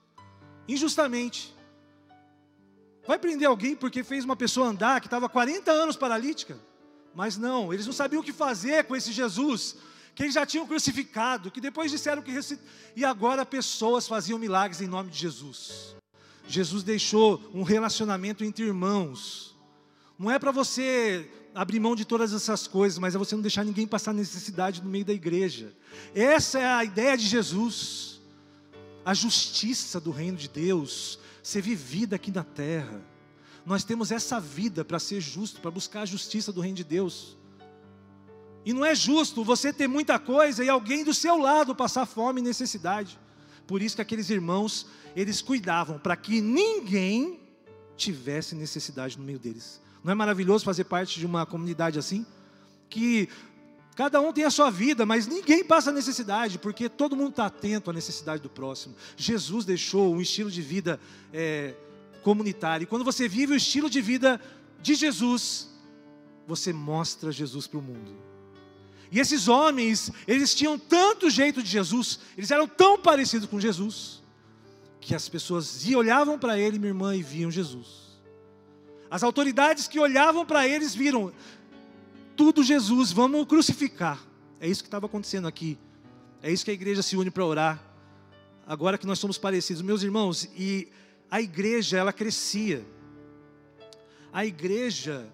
Injustamente. 0.68 1.52
Vai 3.06 3.18
prender 3.18 3.48
alguém 3.48 3.74
porque 3.74 4.04
fez 4.04 4.24
uma 4.24 4.36
pessoa 4.36 4.68
andar 4.68 5.00
que 5.00 5.08
estava 5.08 5.28
40 5.28 5.72
anos 5.72 5.96
paralítica? 5.96 6.56
Mas 7.14 7.36
não, 7.36 7.72
eles 7.72 7.84
não 7.84 7.92
sabiam 7.92 8.20
o 8.20 8.24
que 8.24 8.32
fazer 8.32 8.84
com 8.84 8.94
esse 8.94 9.10
Jesus, 9.12 9.76
que 10.14 10.22
eles 10.22 10.34
já 10.34 10.44
tinham 10.44 10.66
crucificado, 10.66 11.50
que 11.50 11.60
depois 11.60 11.90
disseram 11.90 12.22
que 12.22 12.32
e 12.94 13.04
agora 13.04 13.46
pessoas 13.46 14.06
faziam 14.06 14.38
milagres 14.38 14.80
em 14.80 14.86
nome 14.86 15.10
de 15.10 15.18
Jesus. 15.18 15.96
Jesus 16.46 16.82
deixou 16.82 17.42
um 17.54 17.62
relacionamento 17.62 18.44
entre 18.44 18.64
irmãos. 18.64 19.56
Não 20.18 20.30
é 20.30 20.38
para 20.38 20.50
você 20.50 21.30
abrir 21.54 21.80
mão 21.80 21.94
de 21.94 22.04
todas 22.04 22.32
essas 22.32 22.66
coisas, 22.66 22.98
mas 22.98 23.14
é 23.14 23.18
você 23.18 23.34
não 23.34 23.42
deixar 23.42 23.64
ninguém 23.64 23.86
passar 23.86 24.12
necessidade 24.12 24.82
no 24.82 24.90
meio 24.90 25.04
da 25.04 25.12
igreja. 25.12 25.74
Essa 26.14 26.58
é 26.58 26.66
a 26.66 26.84
ideia 26.84 27.16
de 27.16 27.26
Jesus. 27.26 28.20
A 29.04 29.14
justiça 29.14 30.00
do 30.00 30.10
reino 30.10 30.36
de 30.36 30.48
Deus, 30.48 31.18
ser 31.42 31.60
vivida 31.60 32.16
aqui 32.16 32.30
na 32.30 32.44
terra. 32.44 33.02
Nós 33.66 33.82
temos 33.82 34.12
essa 34.12 34.40
vida 34.40 34.84
para 34.84 34.98
ser 34.98 35.20
justo, 35.20 35.60
para 35.60 35.70
buscar 35.70 36.02
a 36.02 36.06
justiça 36.06 36.52
do 36.52 36.60
reino 36.60 36.76
de 36.76 36.84
Deus. 36.84 37.36
E 38.64 38.72
não 38.72 38.84
é 38.84 38.94
justo 38.94 39.44
você 39.44 39.72
ter 39.72 39.88
muita 39.88 40.18
coisa 40.18 40.64
e 40.64 40.68
alguém 40.68 41.04
do 41.04 41.12
seu 41.12 41.36
lado 41.36 41.74
passar 41.74 42.06
fome 42.06 42.40
e 42.40 42.44
necessidade. 42.44 43.18
Por 43.66 43.82
isso 43.82 43.96
que 43.96 44.02
aqueles 44.02 44.30
irmãos, 44.30 44.86
eles 45.16 45.40
cuidavam 45.40 45.98
para 45.98 46.16
que 46.16 46.40
ninguém 46.40 47.40
tivesse 47.96 48.54
necessidade 48.54 49.18
no 49.18 49.24
meio 49.24 49.38
deles. 49.38 49.80
Não 50.02 50.12
é 50.12 50.14
maravilhoso 50.14 50.64
fazer 50.64 50.84
parte 50.84 51.18
de 51.18 51.26
uma 51.26 51.46
comunidade 51.46 51.98
assim? 51.98 52.26
Que 52.88 53.28
Cada 53.94 54.20
um 54.22 54.32
tem 54.32 54.44
a 54.44 54.50
sua 54.50 54.70
vida, 54.70 55.04
mas 55.04 55.26
ninguém 55.26 55.62
passa 55.62 55.92
necessidade, 55.92 56.58
porque 56.58 56.88
todo 56.88 57.14
mundo 57.14 57.30
está 57.30 57.46
atento 57.46 57.90
à 57.90 57.92
necessidade 57.92 58.42
do 58.42 58.48
próximo. 58.48 58.96
Jesus 59.16 59.66
deixou 59.66 60.14
um 60.14 60.20
estilo 60.20 60.50
de 60.50 60.62
vida 60.62 60.98
é, 61.32 61.74
comunitário. 62.22 62.84
E 62.84 62.86
quando 62.86 63.04
você 63.04 63.28
vive 63.28 63.52
o 63.52 63.56
estilo 63.56 63.90
de 63.90 64.00
vida 64.00 64.40
de 64.80 64.94
Jesus, 64.94 65.68
você 66.46 66.72
mostra 66.72 67.30
Jesus 67.30 67.66
para 67.66 67.78
o 67.78 67.82
mundo. 67.82 68.16
E 69.12 69.20
esses 69.20 69.46
homens, 69.46 70.10
eles 70.26 70.54
tinham 70.54 70.78
tanto 70.78 71.28
jeito 71.28 71.62
de 71.62 71.68
Jesus, 71.68 72.18
eles 72.36 72.50
eram 72.50 72.66
tão 72.66 72.98
parecidos 72.98 73.46
com 73.46 73.60
Jesus, 73.60 74.22
que 74.98 75.14
as 75.14 75.28
pessoas 75.28 75.86
olhavam 75.94 76.38
para 76.38 76.58
ele, 76.58 76.78
minha 76.78 76.88
irmã, 76.88 77.14
e 77.14 77.22
viam 77.22 77.50
Jesus. 77.50 78.18
As 79.10 79.22
autoridades 79.22 79.86
que 79.86 80.00
olhavam 80.00 80.46
para 80.46 80.66
eles 80.66 80.94
viram, 80.94 81.30
tudo 82.34 82.64
Jesus, 82.64 83.12
vamos 83.12 83.46
crucificar. 83.46 84.18
É 84.58 84.66
isso 84.66 84.82
que 84.82 84.88
estava 84.88 85.04
acontecendo 85.04 85.46
aqui. 85.46 85.78
É 86.42 86.50
isso 86.50 86.64
que 86.64 86.70
a 86.70 86.74
igreja 86.74 87.02
se 87.02 87.14
une 87.14 87.30
para 87.30 87.44
orar. 87.44 87.82
Agora 88.66 88.96
que 88.96 89.06
nós 89.06 89.18
somos 89.18 89.36
parecidos, 89.36 89.82
meus 89.82 90.02
irmãos, 90.02 90.48
e 90.56 90.88
a 91.30 91.42
igreja 91.42 91.98
ela 91.98 92.14
crescia. 92.14 92.82
A 94.32 94.46
igreja 94.46 95.30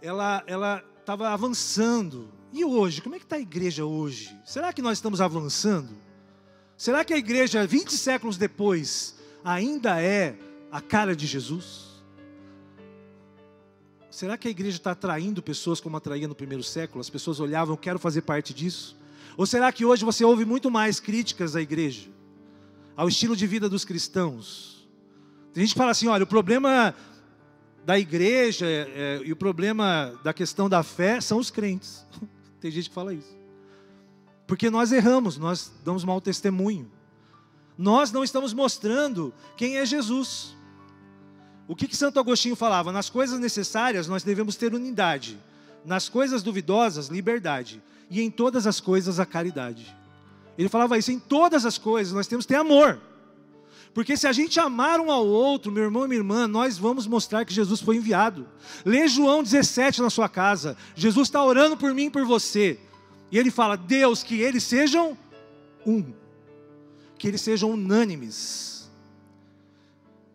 ela 0.00 0.42
ela 0.46 0.93
estava 1.04 1.28
avançando. 1.28 2.32
E 2.50 2.64
hoje, 2.64 3.02
como 3.02 3.14
é 3.14 3.18
que 3.18 3.26
está 3.26 3.36
a 3.36 3.40
igreja 3.40 3.84
hoje? 3.84 4.34
Será 4.44 4.72
que 4.72 4.80
nós 4.80 4.96
estamos 4.98 5.20
avançando? 5.20 5.90
Será 6.78 7.04
que 7.04 7.12
a 7.12 7.18
igreja, 7.18 7.66
20 7.66 7.92
séculos 7.92 8.38
depois, 8.38 9.14
ainda 9.44 10.00
é 10.00 10.36
a 10.72 10.80
cara 10.80 11.14
de 11.14 11.26
Jesus? 11.26 12.02
Será 14.10 14.38
que 14.38 14.48
a 14.48 14.50
igreja 14.50 14.78
está 14.78 14.92
atraindo 14.92 15.42
pessoas 15.42 15.78
como 15.78 15.96
atraía 15.96 16.26
no 16.26 16.34
primeiro 16.34 16.62
século? 16.62 17.00
As 17.00 17.10
pessoas 17.10 17.38
olhavam, 17.38 17.74
eu 17.74 17.78
quero 17.78 17.98
fazer 17.98 18.22
parte 18.22 18.54
disso? 18.54 18.96
Ou 19.36 19.44
será 19.44 19.70
que 19.72 19.84
hoje 19.84 20.04
você 20.04 20.24
ouve 20.24 20.44
muito 20.44 20.70
mais 20.70 21.00
críticas 21.00 21.54
à 21.54 21.60
igreja, 21.60 22.08
ao 22.96 23.08
estilo 23.08 23.36
de 23.36 23.46
vida 23.46 23.68
dos 23.68 23.84
cristãos? 23.84 24.88
Tem 25.52 25.62
gente 25.64 25.74
que 25.74 25.78
fala 25.78 25.90
assim: 25.90 26.06
olha, 26.06 26.24
o 26.24 26.26
problema 26.26 26.94
da 27.84 27.98
igreja 27.98 28.66
é, 28.66 28.90
é, 28.94 29.20
e 29.24 29.32
o 29.32 29.36
problema 29.36 30.18
da 30.22 30.32
questão 30.32 30.68
da 30.68 30.82
fé 30.82 31.20
são 31.20 31.38
os 31.38 31.50
crentes. 31.50 32.04
Tem 32.60 32.70
gente 32.70 32.88
que 32.88 32.94
fala 32.94 33.12
isso. 33.12 33.36
Porque 34.46 34.70
nós 34.70 34.92
erramos, 34.92 35.36
nós 35.36 35.72
damos 35.84 36.04
mau 36.04 36.20
testemunho. 36.20 36.90
Nós 37.76 38.12
não 38.12 38.24
estamos 38.24 38.52
mostrando 38.52 39.34
quem 39.56 39.76
é 39.76 39.84
Jesus. 39.86 40.56
O 41.66 41.74
que, 41.74 41.88
que 41.88 41.96
Santo 41.96 42.20
Agostinho 42.20 42.56
falava? 42.56 42.92
Nas 42.92 43.10
coisas 43.10 43.38
necessárias 43.38 44.06
nós 44.06 44.22
devemos 44.22 44.56
ter 44.56 44.74
unidade, 44.74 45.38
nas 45.84 46.08
coisas 46.08 46.42
duvidosas, 46.42 47.08
liberdade, 47.08 47.82
e 48.10 48.20
em 48.20 48.30
todas 48.30 48.66
as 48.66 48.80
coisas 48.80 49.18
a 49.18 49.26
caridade. 49.26 49.94
Ele 50.56 50.68
falava 50.68 50.96
isso, 50.98 51.10
em 51.10 51.18
todas 51.18 51.66
as 51.66 51.78
coisas 51.78 52.12
nós 52.12 52.26
temos 52.26 52.44
que 52.46 52.52
ter 52.52 52.58
amor. 52.58 53.00
Porque 53.94 54.16
se 54.16 54.26
a 54.26 54.32
gente 54.32 54.58
amar 54.58 55.00
um 55.00 55.10
ao 55.10 55.24
outro, 55.24 55.70
meu 55.70 55.84
irmão 55.84 56.04
e 56.04 56.08
minha 56.08 56.18
irmã, 56.18 56.48
nós 56.48 56.76
vamos 56.76 57.06
mostrar 57.06 57.44
que 57.44 57.54
Jesus 57.54 57.80
foi 57.80 57.96
enviado. 57.96 58.46
Lê 58.84 59.06
João 59.06 59.42
17 59.42 60.02
na 60.02 60.10
sua 60.10 60.28
casa. 60.28 60.76
Jesus 60.96 61.28
está 61.28 61.42
orando 61.42 61.76
por 61.76 61.94
mim 61.94 62.06
e 62.06 62.10
por 62.10 62.24
você. 62.24 62.78
E 63.30 63.38
ele 63.38 63.50
fala: 63.50 63.76
Deus, 63.76 64.22
que 64.22 64.40
eles 64.40 64.64
sejam 64.64 65.16
um. 65.86 66.12
Que 67.16 67.28
eles 67.28 67.40
sejam 67.40 67.70
unânimes 67.70 68.74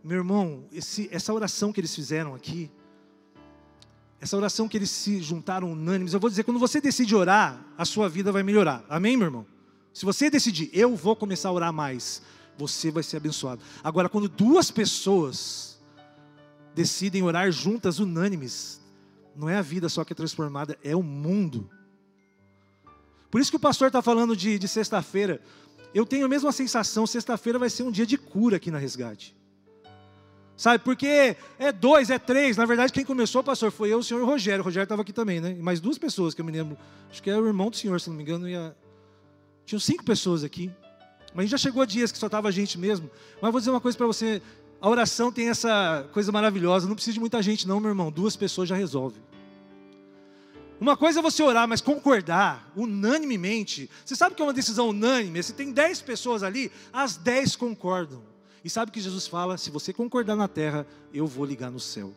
meu 0.04 0.18
irmão, 0.18 0.64
esse, 0.72 1.10
essa 1.12 1.34
oração 1.34 1.74
que 1.74 1.80
eles 1.80 1.94
fizeram 1.94 2.34
aqui, 2.34 2.72
essa 4.22 4.36
oração 4.36 4.68
que 4.68 4.78
eles 4.78 4.90
se 4.90 5.22
juntaram 5.22 5.72
unânimes, 5.72 6.14
eu 6.14 6.20
vou 6.20 6.30
dizer, 6.30 6.44
quando 6.44 6.60
você 6.60 6.82
decide 6.82 7.16
orar, 7.16 7.64
a 7.78 7.86
sua 7.86 8.10
vida 8.10 8.32
vai 8.32 8.44
melhorar. 8.44 8.84
Amém, 8.90 9.16
meu 9.16 9.28
irmão? 9.28 9.46
Se 9.94 10.06
você 10.06 10.30
decidir, 10.30 10.70
eu 10.74 10.96
vou 10.96 11.16
começar 11.16 11.50
a 11.50 11.52
orar 11.52 11.74
mais, 11.74 12.22
você 12.60 12.92
vai 12.92 13.02
ser 13.02 13.18
abençoado. 13.18 13.62
Agora, 13.82 14.10
quando 14.10 14.28
duas 14.28 14.70
pessoas 14.70 15.80
decidem 16.76 17.24
orar 17.24 17.52
juntas, 17.52 18.00
unânimes, 18.00 18.82
não 19.36 19.48
é 19.48 19.56
a 19.56 19.62
vida 19.62 19.88
só 19.88 20.04
que 20.04 20.12
é 20.12 20.16
transformada, 20.16 20.78
é 20.84 20.96
o 20.96 21.02
mundo. 21.02 21.70
Por 23.32 23.40
isso 23.40 23.50
que 23.50 23.58
o 23.58 23.60
pastor 23.60 23.88
está 23.88 24.02
falando 24.02 24.36
de, 24.36 24.60
de 24.60 24.68
sexta-feira. 24.68 25.42
Eu 25.94 26.06
tenho 26.06 26.26
a 26.26 26.30
mesma 26.30 26.52
sensação, 26.52 27.08
sexta-feira 27.08 27.58
vai 27.58 27.70
ser 27.70 27.84
um 27.84 27.92
dia 27.92 28.06
de 28.06 28.18
cura 28.18 28.58
aqui 28.58 28.70
na 28.70 28.78
resgate. 28.78 29.36
Sabe, 30.58 30.84
porque 30.84 31.38
é 31.58 31.72
dois, 31.72 32.10
é 32.10 32.20
três. 32.20 32.58
Na 32.58 32.66
verdade, 32.66 32.92
quem 32.92 33.06
começou, 33.06 33.42
pastor, 33.42 33.72
foi 33.72 33.94
eu, 33.94 34.00
o 34.00 34.04
senhor 34.04 34.20
e 34.20 34.24
o 34.24 34.26
Rogério. 34.26 34.62
O 34.62 34.66
Rogério 34.66 34.84
estava 34.84 35.04
aqui 35.04 35.14
também, 35.14 35.40
né? 35.40 35.56
Mais 35.56 35.80
duas 35.80 35.98
pessoas 35.98 36.34
que 36.34 36.42
eu 36.42 36.46
me 36.46 36.52
lembro. 36.52 36.78
Acho 37.10 37.24
que 37.24 37.30
é 37.30 37.38
o 37.38 37.48
irmão 37.48 37.70
do 37.70 37.78
senhor, 37.78 38.02
se 38.02 38.10
não 38.10 38.18
me 38.18 38.24
engano. 38.24 38.46
A... 38.46 38.76
Tinham 39.66 39.80
cinco 39.80 40.04
pessoas 40.04 40.44
aqui. 40.44 40.70
Mas 41.34 41.40
a 41.40 41.42
gente 41.44 41.52
já 41.52 41.58
chegou 41.58 41.82
a 41.82 41.86
dias 41.86 42.12
que 42.12 42.18
só 42.18 42.26
estava 42.26 42.48
a 42.48 42.52
gente 42.52 42.78
mesmo. 42.78 43.10
Mas 43.42 43.52
vou 43.52 43.60
dizer 43.60 43.72
uma 43.72 43.82
coisa 43.82 43.98
para 43.98 44.08
você. 44.08 44.42
A 44.82 44.90
oração 44.90 45.32
tem 45.32 45.50
essa 45.50 46.08
coisa 46.14 46.32
maravilhosa. 46.32 46.88
Não 46.88 46.96
precisa 46.96 47.14
de 47.14 47.20
muita 47.20 47.42
gente, 47.42 47.68
não, 47.68 47.80
meu 47.80 47.90
irmão. 47.90 48.12
Duas 48.12 48.36
pessoas 48.36 48.70
já 48.70 48.76
resolve. 48.76 49.20
Uma 50.80 50.96
coisa 50.96 51.20
é 51.20 51.22
você 51.22 51.44
orar, 51.44 51.68
mas 51.68 51.82
concordar 51.82 52.72
unanimemente. 52.76 53.90
Você 54.06 54.16
sabe 54.16 54.34
que 54.34 54.42
é 54.42 54.46
uma 54.46 54.54
decisão 54.54 54.90
unânime? 54.90 55.44
Se 55.44 55.52
tem 55.52 55.74
dez 55.74 56.02
pessoas 56.02 56.42
ali, 56.42 56.72
as 56.94 57.18
dez 57.18 57.56
concordam. 57.56 58.24
E 58.64 58.70
sabe 58.70 58.92
que 58.92 59.02
Jesus 59.02 59.28
fala? 59.28 59.58
Se 59.58 59.70
você 59.70 59.92
concordar 59.92 60.38
na 60.38 60.48
terra, 60.48 60.88
eu 61.14 61.28
vou 61.28 61.46
ligar 61.46 61.70
no 61.70 61.80
céu. 61.80 62.14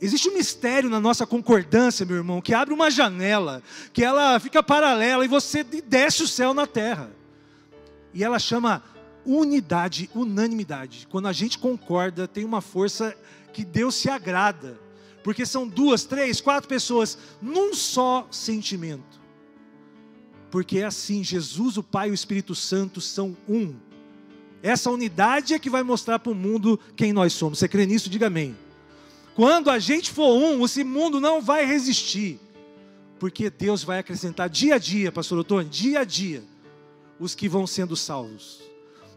Existe 0.00 0.28
um 0.28 0.34
mistério 0.34 0.90
na 0.90 1.00
nossa 1.00 1.24
concordância, 1.24 2.04
meu 2.04 2.16
irmão, 2.16 2.40
que 2.40 2.52
abre 2.52 2.74
uma 2.74 2.90
janela, 2.90 3.62
que 3.92 4.04
ela 4.04 4.38
fica 4.40 4.62
paralela 4.62 5.24
e 5.24 5.28
você 5.28 5.62
desce 5.62 6.24
o 6.24 6.28
céu 6.28 6.52
na 6.52 6.66
terra. 6.66 7.10
E 8.14 8.22
ela 8.22 8.38
chama 8.38 8.82
unidade, 9.24 10.10
unanimidade. 10.14 11.06
Quando 11.10 11.28
a 11.28 11.32
gente 11.32 11.58
concorda, 11.58 12.28
tem 12.28 12.44
uma 12.44 12.60
força 12.60 13.16
que 13.52 13.64
Deus 13.64 13.94
se 13.94 14.08
agrada, 14.08 14.78
porque 15.22 15.46
são 15.46 15.68
duas, 15.68 16.04
três, 16.04 16.40
quatro 16.40 16.68
pessoas 16.68 17.16
num 17.40 17.74
só 17.74 18.26
sentimento. 18.30 19.20
Porque 20.50 20.78
é 20.78 20.84
assim, 20.84 21.24
Jesus, 21.24 21.76
o 21.76 21.82
Pai 21.82 22.08
e 22.08 22.10
o 22.10 22.14
Espírito 22.14 22.54
Santo 22.54 23.00
são 23.00 23.36
um. 23.48 23.74
Essa 24.62 24.90
unidade 24.90 25.54
é 25.54 25.58
que 25.58 25.70
vai 25.70 25.82
mostrar 25.82 26.18
para 26.18 26.30
o 26.30 26.34
mundo 26.34 26.78
quem 26.94 27.12
nós 27.12 27.32
somos. 27.32 27.58
Você 27.58 27.66
crê 27.66 27.86
nisso? 27.86 28.10
Diga 28.10 28.26
amém. 28.26 28.56
Quando 29.34 29.70
a 29.70 29.78
gente 29.78 30.10
for 30.10 30.36
um, 30.36 30.64
esse 30.64 30.84
mundo 30.84 31.20
não 31.20 31.40
vai 31.40 31.64
resistir. 31.64 32.38
Porque 33.18 33.48
Deus 33.48 33.82
vai 33.82 33.98
acrescentar 33.98 34.48
dia 34.48 34.74
a 34.74 34.78
dia, 34.78 35.12
pastor 35.12 35.38
Otônio, 35.38 35.70
dia 35.70 36.00
a 36.00 36.04
dia, 36.04 36.42
os 37.22 37.34
que 37.34 37.48
vão 37.48 37.66
sendo 37.66 37.96
salvos. 37.96 38.60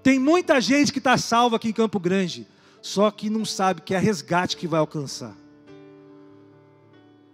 Tem 0.04 0.20
muita 0.20 0.62
gente 0.62 0.94
que 0.94 1.00
está 1.00 1.18
salva 1.18 1.56
aqui 1.56 1.70
em 1.70 1.74
Campo 1.74 2.00
Grande, 2.00 2.48
só 2.82 3.10
que 3.10 3.30
não 3.30 3.44
sabe 3.44 3.82
que 3.82 3.96
é 3.96 3.98
resgate 3.98 4.56
que 4.56 4.68
vai 4.68 4.80
alcançar. 4.80 5.36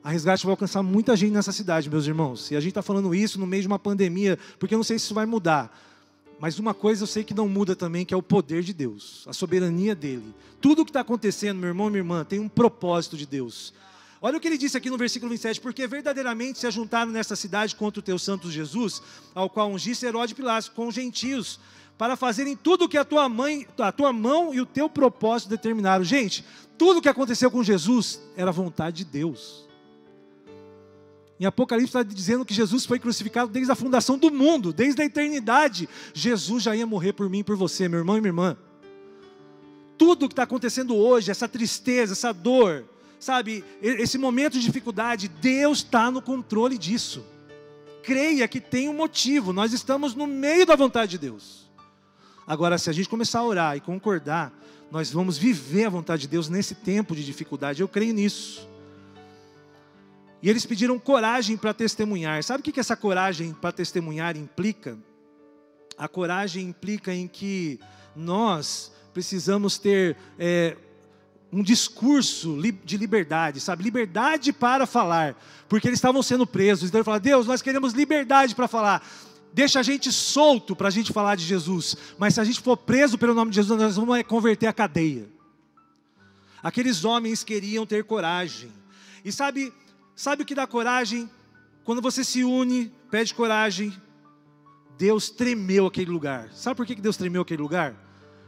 A 0.04 0.10
resgate 0.10 0.46
vai 0.46 0.52
alcançar 0.52 0.82
muita 0.82 1.16
gente 1.16 1.34
nessa 1.34 1.52
cidade, 1.52 1.90
meus 1.90 2.08
irmãos. 2.08 2.50
E 2.50 2.56
a 2.56 2.60
gente 2.60 2.70
está 2.70 2.82
falando 2.82 3.14
isso 3.14 3.40
no 3.40 3.46
meio 3.46 3.62
de 3.62 3.68
uma 3.68 3.78
pandemia, 3.78 4.40
porque 4.58 4.74
eu 4.74 4.78
não 4.78 4.84
sei 4.84 4.98
se 4.98 5.06
isso 5.06 5.14
vai 5.14 5.26
mudar. 5.26 5.78
Mas 6.40 6.58
uma 6.58 6.74
coisa 6.74 7.04
eu 7.04 7.08
sei 7.08 7.24
que 7.24 7.36
não 7.36 7.48
muda 7.48 7.76
também, 7.76 8.04
que 8.04 8.14
é 8.14 8.18
o 8.18 8.24
poder 8.24 8.64
de 8.64 8.74
Deus, 8.74 9.26
a 9.28 9.34
soberania 9.34 9.94
dele. 9.94 10.34
Tudo 10.60 10.82
o 10.82 10.86
que 10.86 10.90
está 10.90 11.02
acontecendo, 11.02 11.60
meu 11.60 11.68
irmão 11.68 11.88
e 11.88 11.92
minha 11.92 12.00
irmã, 12.00 12.24
tem 12.24 12.40
um 12.40 12.50
propósito 12.50 13.16
de 13.16 13.28
Deus. 13.28 13.74
Olha 14.24 14.38
o 14.38 14.40
que 14.40 14.48
ele 14.48 14.58
disse 14.58 14.78
aqui 14.78 14.88
no 14.88 15.00
versículo 15.00 15.32
27, 15.32 15.60
porque 15.60 15.88
verdadeiramente 15.88 16.60
se 16.60 16.68
ajuntaram 16.68 17.12
nesta 17.12 17.36
cidade 17.36 17.76
contra 17.76 18.00
o 18.00 18.04
teu 18.04 18.20
santo 18.20 18.52
Jesus, 18.52 19.02
ao 19.34 19.50
qual 19.50 19.72
ungisse 19.72 20.06
Herodes 20.06 20.34
Pilatos, 20.34 20.70
com 20.70 20.88
os 20.88 20.94
gentios, 20.94 21.60
para 21.98 22.16
fazerem 22.16 22.56
tudo 22.56 22.86
o 22.86 22.90
que 22.90 23.00
a 23.00 23.04
tua, 23.04 23.28
mãe, 23.28 23.66
a 23.80 23.92
tua 23.92 24.14
mão 24.14 24.54
e 24.54 24.62
o 24.62 24.66
teu 24.66 24.88
propósito 24.88 25.50
determinaram. 25.50 26.04
Gente, 26.04 26.46
tudo 26.78 26.98
o 26.98 27.02
que 27.02 27.10
aconteceu 27.10 27.50
com 27.50 27.64
Jesus 27.64 28.22
era 28.36 28.52
vontade 28.52 28.98
de 28.98 29.06
Deus. 29.06 29.68
Em 31.40 31.46
Apocalipse 31.46 31.90
está 31.90 32.04
dizendo 32.04 32.46
que 32.46 32.54
Jesus 32.54 32.86
foi 32.86 33.00
crucificado 33.00 33.52
desde 33.52 33.72
a 33.72 33.76
fundação 33.76 34.20
do 34.20 34.30
mundo, 34.30 34.72
desde 34.72 35.02
a 35.02 35.06
eternidade. 35.06 35.90
Jesus 36.14 36.62
já 36.62 36.76
ia 36.76 36.86
morrer 36.86 37.14
por 37.14 37.28
mim 37.28 37.40
e 37.40 37.44
por 37.44 37.56
você, 37.56 37.90
meu 37.90 37.98
irmão 37.98 38.18
e 38.18 38.22
minha 38.22 38.30
irmã. 38.30 38.56
Tudo 39.98 40.28
que 40.28 40.34
está 40.34 40.44
acontecendo 40.44 40.96
hoje, 40.96 41.32
essa 41.32 41.48
tristeza, 41.48 42.14
essa 42.14 42.32
dor, 42.32 42.86
sabe, 43.22 43.64
esse 43.82 44.18
momento 44.18 44.54
de 44.54 44.62
dificuldade, 44.62 45.28
Deus 45.28 45.78
está 45.78 46.10
no 46.10 46.22
controle 46.22 46.78
disso. 46.78 47.24
Creia 48.04 48.48
que 48.48 48.60
tem 48.60 48.90
um 48.90 48.94
motivo, 48.94 49.54
nós 49.54 49.72
estamos 49.74 50.16
no 50.16 50.26
meio 50.26 50.66
da 50.66 50.76
vontade 50.76 51.12
de 51.12 51.18
Deus. 51.20 51.70
Agora, 52.48 52.80
se 52.80 52.90
a 52.90 52.94
gente 52.94 53.08
começar 53.08 53.40
a 53.40 53.46
orar 53.46 53.78
e 53.78 53.80
concordar, 53.80 54.52
nós 54.90 55.12
vamos 55.12 55.38
viver 55.38 55.86
a 55.86 55.90
vontade 55.90 56.24
de 56.24 56.28
Deus 56.28 56.50
nesse 56.50 56.74
tempo 56.74 57.16
de 57.16 57.24
dificuldade, 57.24 57.82
eu 57.82 57.88
creio 57.88 58.14
nisso. 58.14 58.68
E 60.42 60.50
eles 60.50 60.66
pediram 60.66 60.98
coragem 60.98 61.56
para 61.56 61.76
testemunhar. 61.76 62.44
Sabe 62.44 62.62
o 62.62 62.64
que 62.64 62.80
essa 62.80 62.98
coragem 62.98 63.54
para 63.54 63.72
testemunhar 63.72 64.36
implica? 64.36 64.98
A 65.96 66.08
coragem 66.08 66.70
implica 66.70 67.14
em 67.14 67.28
que 67.28 67.80
nós 68.16 68.92
precisamos 69.14 69.78
ter 69.78 70.18
é, 70.40 70.76
um 71.52 71.62
discurso 71.62 72.58
de 72.86 72.98
liberdade, 72.98 73.60
sabe? 73.60 73.84
Liberdade 73.84 74.54
para 74.54 74.86
falar, 74.86 75.36
porque 75.68 75.88
eles 75.88 75.98
estavam 75.98 76.24
sendo 76.24 76.48
presos. 76.48 76.90
Então 76.90 77.00
ele 77.00 77.06
fala: 77.06 77.20
Deus, 77.20 77.46
nós 77.46 77.62
queremos 77.62 77.94
liberdade 77.94 78.56
para 78.56 78.68
falar. 78.68 79.06
Deixa 79.54 79.82
a 79.82 79.84
gente 79.84 80.12
solto 80.14 80.76
para 80.76 80.88
a 80.88 80.92
gente 80.92 81.12
falar 81.12 81.36
de 81.36 81.44
Jesus. 81.44 81.98
Mas 82.18 82.36
se 82.36 82.40
a 82.40 82.44
gente 82.44 82.62
for 82.62 82.78
preso 82.78 83.18
pelo 83.18 83.34
nome 83.34 83.52
de 83.52 83.56
Jesus, 83.56 83.78
nós 83.80 83.98
vamos 83.98 84.24
converter 84.24 84.68
a 84.68 84.74
cadeia. 84.74 85.28
Aqueles 86.64 87.04
homens 87.04 87.44
queriam 87.44 87.86
ter 87.86 88.06
coragem. 88.06 88.72
E 89.26 89.32
sabe, 89.32 89.74
sabe 90.16 90.44
o 90.44 90.46
que 90.46 90.56
dá 90.56 90.66
coragem? 90.66 91.30
Quando 91.84 92.02
você 92.02 92.24
se 92.24 92.46
une, 92.46 92.92
pede 93.10 93.34
coragem. 93.34 93.94
Deus 94.98 95.30
tremeu 95.30 95.88
aquele 95.88 96.12
lugar. 96.12 96.50
Sabe 96.54 96.78
por 96.78 96.86
que 96.86 96.96
Deus 96.96 97.18
tremeu 97.18 97.42
aquele 97.42 97.62
lugar? 97.62 97.94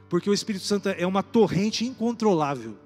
Porque 0.07 0.29
o 0.29 0.33
Espírito 0.33 0.63
Santo 0.63 0.87
é 0.87 1.05
uma 1.05 1.23
torrente 1.23 1.83
incontrolável. 1.83 2.77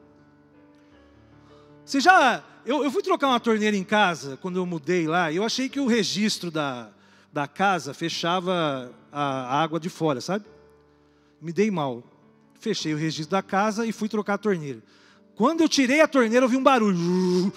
Você 1.88 2.02
já. 2.02 2.44
Eu, 2.66 2.84
eu 2.84 2.92
fui 2.92 3.02
trocar 3.02 3.30
uma 3.30 3.40
torneira 3.40 3.78
em 3.78 3.84
casa 3.84 4.38
quando 4.42 4.58
eu 4.58 4.66
mudei 4.66 5.08
lá, 5.08 5.32
e 5.32 5.38
eu 5.38 5.46
achei 5.46 5.70
que 5.70 5.80
o 5.80 5.88
registro 5.88 6.52
da, 6.52 6.90
da 7.32 7.48
casa 7.48 7.94
fechava 7.94 8.94
a 9.10 9.62
água 9.62 9.80
de 9.80 9.88
fora, 9.88 10.20
sabe? 10.20 10.44
Me 11.42 11.54
dei 11.54 11.72
mal. 11.72 12.04
Fechei 12.60 12.94
o 12.94 12.98
registro 12.98 13.32
da 13.32 13.42
casa 13.42 13.86
e 13.86 13.94
fui 13.94 14.10
trocar 14.10 14.34
a 14.34 14.38
torneira. 14.38 14.84
Quando 15.34 15.62
eu 15.62 15.70
tirei 15.70 16.02
a 16.02 16.10
torneira, 16.10 16.44
eu 16.44 16.50
vi 16.50 16.58
um 16.58 16.64
barulho. 16.64 17.54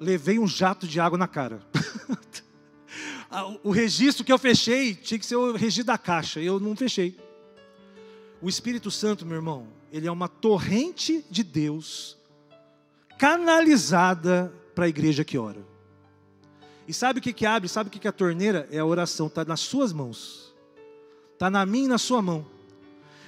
Levei 0.00 0.40
um 0.40 0.48
jato 0.48 0.84
de 0.84 0.98
água 0.98 1.16
na 1.16 1.28
cara. 1.28 1.62
o 3.62 3.70
registro 3.70 4.24
que 4.24 4.32
eu 4.32 4.38
fechei 4.38 4.96
tinha 4.96 5.20
que 5.20 5.26
ser 5.26 5.36
o 5.36 5.52
registro 5.52 5.84
da 5.84 5.98
caixa, 5.98 6.40
eu 6.40 6.58
não 6.58 6.74
fechei. 6.74 7.16
O 8.42 8.48
Espírito 8.48 8.90
Santo, 8.90 9.24
meu 9.24 9.36
irmão, 9.36 9.68
ele 9.92 10.08
é 10.08 10.10
uma 10.10 10.26
torrente 10.26 11.24
de 11.30 11.44
Deus 11.44 12.17
canalizada 13.18 14.52
para 14.74 14.84
a 14.84 14.88
igreja 14.88 15.24
que 15.24 15.36
ora. 15.36 15.66
E 16.86 16.94
sabe 16.94 17.18
o 17.18 17.22
que, 17.22 17.32
que 17.32 17.44
abre? 17.44 17.68
Sabe 17.68 17.88
o 17.88 17.90
que, 17.90 17.98
que 17.98 18.08
a 18.08 18.12
torneira? 18.12 18.66
É 18.70 18.78
a 18.78 18.84
oração, 18.84 19.26
está 19.26 19.44
nas 19.44 19.60
suas 19.60 19.92
mãos. 19.92 20.54
Está 21.34 21.50
na 21.50 21.66
minha 21.66 21.84
e 21.84 21.88
na 21.88 21.98
sua 21.98 22.22
mão. 22.22 22.46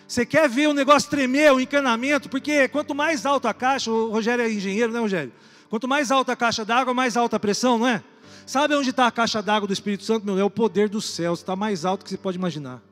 Você 0.06 0.24
quer 0.24 0.48
ver 0.48 0.68
o 0.68 0.72
negócio 0.72 1.10
tremer, 1.10 1.52
o 1.52 1.60
encanamento? 1.60 2.28
Porque 2.28 2.68
quanto 2.68 2.94
mais 2.94 3.26
alta 3.26 3.50
a 3.50 3.54
caixa, 3.54 3.90
o 3.90 4.10
Rogério 4.10 4.44
é 4.44 4.50
engenheiro, 4.50 4.92
né, 4.92 4.98
Rogério? 4.98 5.32
Quanto 5.68 5.86
mais 5.86 6.10
alta 6.10 6.32
a 6.32 6.36
caixa 6.36 6.64
d'água, 6.64 6.94
mais 6.94 7.16
alta 7.16 7.36
a 7.36 7.40
pressão, 7.40 7.78
não 7.78 7.86
é? 7.86 8.02
Sabe 8.46 8.74
onde 8.74 8.90
está 8.90 9.06
a 9.06 9.10
caixa 9.10 9.42
d'água 9.42 9.66
do 9.66 9.72
Espírito 9.72 10.04
Santo? 10.04 10.24
Meu? 10.24 10.38
É 10.38 10.44
o 10.44 10.50
poder 10.50 10.88
dos 10.88 11.04
céus, 11.04 11.40
está 11.40 11.54
mais 11.54 11.84
alto 11.84 12.04
que 12.04 12.10
você 12.10 12.16
pode 12.16 12.38
imaginar. 12.38 12.82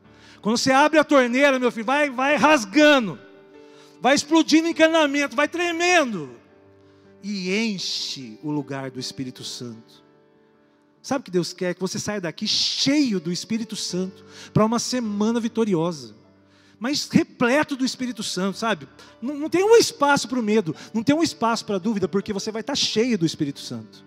Quando 0.41 0.59
você 0.59 0.71
abre 0.71 0.99
a 0.99 1.05
torneira, 1.05 1.59
meu 1.59 1.73
filho, 1.73 1.87
vai, 1.87 2.11
vai 2.11 2.37
rasgando, 2.37 3.19
vai 4.01 4.15
explodindo 4.15 4.69
encanamento, 4.69 5.35
vai 5.35 5.49
tremendo 5.49 6.39
e 7.23 7.55
enche 7.55 8.39
o 8.43 8.51
lugar 8.51 8.91
do 8.91 9.01
Espírito 9.01 9.45
Santo. 9.45 10.05
Sabe 11.03 11.23
o 11.23 11.25
que 11.25 11.31
Deus 11.31 11.53
quer? 11.53 11.75
Que 11.75 11.81
você 11.81 11.99
saia 11.99 12.21
daqui 12.21 12.47
cheio 12.47 13.19
do 13.19 13.33
Espírito 13.33 13.77
Santo 13.77 14.25
para 14.53 14.65
uma 14.65 14.79
semana 14.79 15.41
vitoriosa. 15.41 16.15
Mas 16.79 17.09
repleto 17.09 17.77
do 17.77 17.85
Espírito 17.85 18.23
Santo, 18.23 18.59
sabe? 18.59 18.89
Não, 19.21 19.35
não 19.35 19.51
tem 19.51 19.65
um 19.65 19.77
espaço 19.77 20.29
para 20.29 20.39
o 20.39 20.43
medo, 20.43 20.77
não 20.95 21.03
tem 21.03 21.15
um 21.15 21.23
espaço 21.23 21.65
para 21.65 21.77
a 21.77 21.79
dúvida, 21.79 22.07
porque 22.07 22.33
você 22.33 22.53
vai 22.53 22.61
estar 22.61 22.77
cheio 22.77 23.19
do 23.19 23.27
Espírito 23.27 23.61
Santo. 23.61 24.05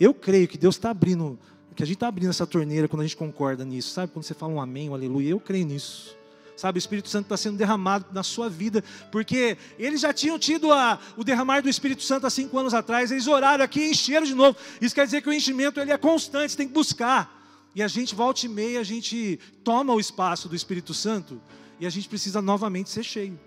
Eu 0.00 0.12
creio 0.12 0.48
que 0.48 0.58
Deus 0.58 0.74
está 0.74 0.90
abrindo, 0.90 1.38
que 1.76 1.82
a 1.82 1.86
gente 1.86 1.96
está 1.96 2.08
abrindo 2.08 2.30
essa 2.30 2.46
torneira 2.46 2.88
quando 2.88 3.02
a 3.02 3.04
gente 3.04 3.16
concorda 3.16 3.64
nisso, 3.64 3.90
sabe? 3.90 4.12
Quando 4.12 4.24
você 4.24 4.34
fala 4.34 4.52
um 4.52 4.60
amém, 4.60 4.90
um 4.90 4.94
aleluia, 4.94 5.30
eu 5.30 5.38
creio 5.38 5.66
nisso 5.66 6.17
sabe? 6.58 6.76
O 6.76 6.80
Espírito 6.80 7.08
Santo 7.08 7.26
está 7.26 7.36
sendo 7.36 7.56
derramado 7.56 8.06
na 8.12 8.22
sua 8.22 8.48
vida, 8.48 8.82
porque 9.12 9.56
eles 9.78 10.00
já 10.00 10.12
tinham 10.12 10.38
tido 10.38 10.72
a, 10.72 10.98
o 11.16 11.22
derramar 11.22 11.62
do 11.62 11.68
Espírito 11.68 12.02
Santo 12.02 12.26
há 12.26 12.30
cinco 12.30 12.58
anos 12.58 12.74
atrás, 12.74 13.10
eles 13.10 13.26
oraram 13.26 13.64
aqui 13.64 13.80
e 13.80 13.90
encheram 13.90 14.26
de 14.26 14.34
novo. 14.34 14.56
Isso 14.80 14.94
quer 14.94 15.04
dizer 15.04 15.22
que 15.22 15.28
o 15.28 15.32
enchimento 15.32 15.78
ele 15.80 15.92
é 15.92 15.96
constante, 15.96 16.56
tem 16.56 16.66
que 16.66 16.74
buscar. 16.74 17.36
E 17.74 17.82
a 17.82 17.86
gente, 17.86 18.14
volta 18.14 18.44
e 18.44 18.48
meia, 18.48 18.80
a 18.80 18.84
gente 18.84 19.38
toma 19.62 19.94
o 19.94 20.00
espaço 20.00 20.48
do 20.48 20.56
Espírito 20.56 20.92
Santo 20.92 21.40
e 21.78 21.86
a 21.86 21.90
gente 21.90 22.08
precisa 22.08 22.42
novamente 22.42 22.90
ser 22.90 23.04
cheio. 23.04 23.38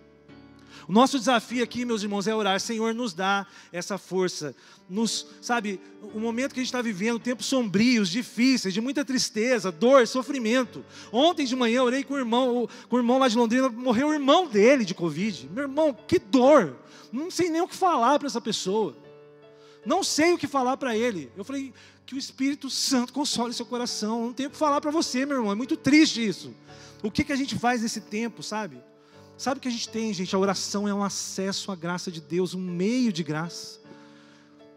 O 0.88 0.92
nosso 0.92 1.18
desafio 1.18 1.64
aqui, 1.64 1.86
meus 1.86 2.04
irmãos, 2.04 2.28
é 2.28 2.36
orar. 2.36 2.60
Senhor, 2.60 2.94
nos 2.94 3.14
dá 3.14 3.46
essa 3.72 3.98
força. 3.98 4.56
Nos, 4.90 5.28
sabe, 5.42 5.80
o 6.14 6.20
momento 6.20 6.54
que 6.54 6.60
a 6.60 6.64
gente 6.64 6.68
está 6.70 6.82
vivendo, 6.82 7.20
tempos 7.20 7.46
sombrios, 7.46 8.10
difíceis, 8.10 8.74
de 8.74 8.82
muita 8.82 9.06
tristeza, 9.06 9.72
dor, 9.72 10.08
sofrimento. 10.08 10.84
Ontem 11.12 11.46
de 11.46 11.56
manhã 11.56 11.78
eu 11.78 11.86
orei 11.86 12.04
com 12.04 12.14
o 12.14 12.18
irmão, 12.18 12.68
com 12.90 12.96
o 12.96 13.00
irmão 13.00 13.18
lá 13.18 13.28
de 13.28 13.38
Londrina, 13.38 13.70
morreu 13.70 14.10
o 14.10 14.14
irmão 14.14 14.48
dele 14.48 14.84
de 14.84 14.94
Covid. 14.94 15.50
Meu 15.54 15.64
irmão, 15.64 15.98
que 16.08 16.20
dor! 16.20 16.76
Não 17.12 17.30
sei 17.30 17.50
nem 17.50 17.62
o 17.62 17.68
que 17.68 17.76
falar 17.76 18.20
para 18.20 18.28
essa 18.28 18.42
pessoa. 18.42 18.96
Não 19.86 20.04
sei 20.04 20.34
o 20.34 20.38
que 20.38 20.48
falar 20.48 20.78
para 20.78 20.96
ele. 20.96 21.32
Eu 21.36 21.44
falei, 21.44 21.74
que 22.12 22.16
o 22.16 22.18
Espírito 22.18 22.70
Santo 22.70 23.14
console 23.14 23.54
seu 23.54 23.66
coração. 23.66 24.26
Não 24.26 24.34
tenho 24.34 24.50
o 24.50 24.52
que 24.52 24.58
falar 24.58 24.82
para 24.82 24.92
você, 24.92 25.26
meu 25.26 25.38
irmão. 25.38 25.54
É 25.54 25.56
muito 25.56 25.78
triste 25.78 26.28
isso. 26.28 26.54
O 27.02 27.10
que, 27.10 27.24
que 27.24 27.32
a 27.32 27.38
gente 27.38 27.58
faz 27.58 27.82
nesse 27.82 28.02
tempo, 28.02 28.44
sabe? 28.44 28.84
Sabe 29.42 29.58
o 29.58 29.62
que 29.62 29.68
a 29.68 29.72
gente 29.72 29.90
tem, 29.90 30.14
gente? 30.14 30.36
A 30.36 30.38
oração 30.38 30.88
é 30.88 30.94
um 30.94 31.04
acesso 31.04 31.72
à 31.72 31.76
graça 31.76 32.12
de 32.12 32.22
Deus, 32.22 32.54
um 32.54 32.62
meio 32.62 33.12
de 33.12 33.24
graça. 33.24 33.80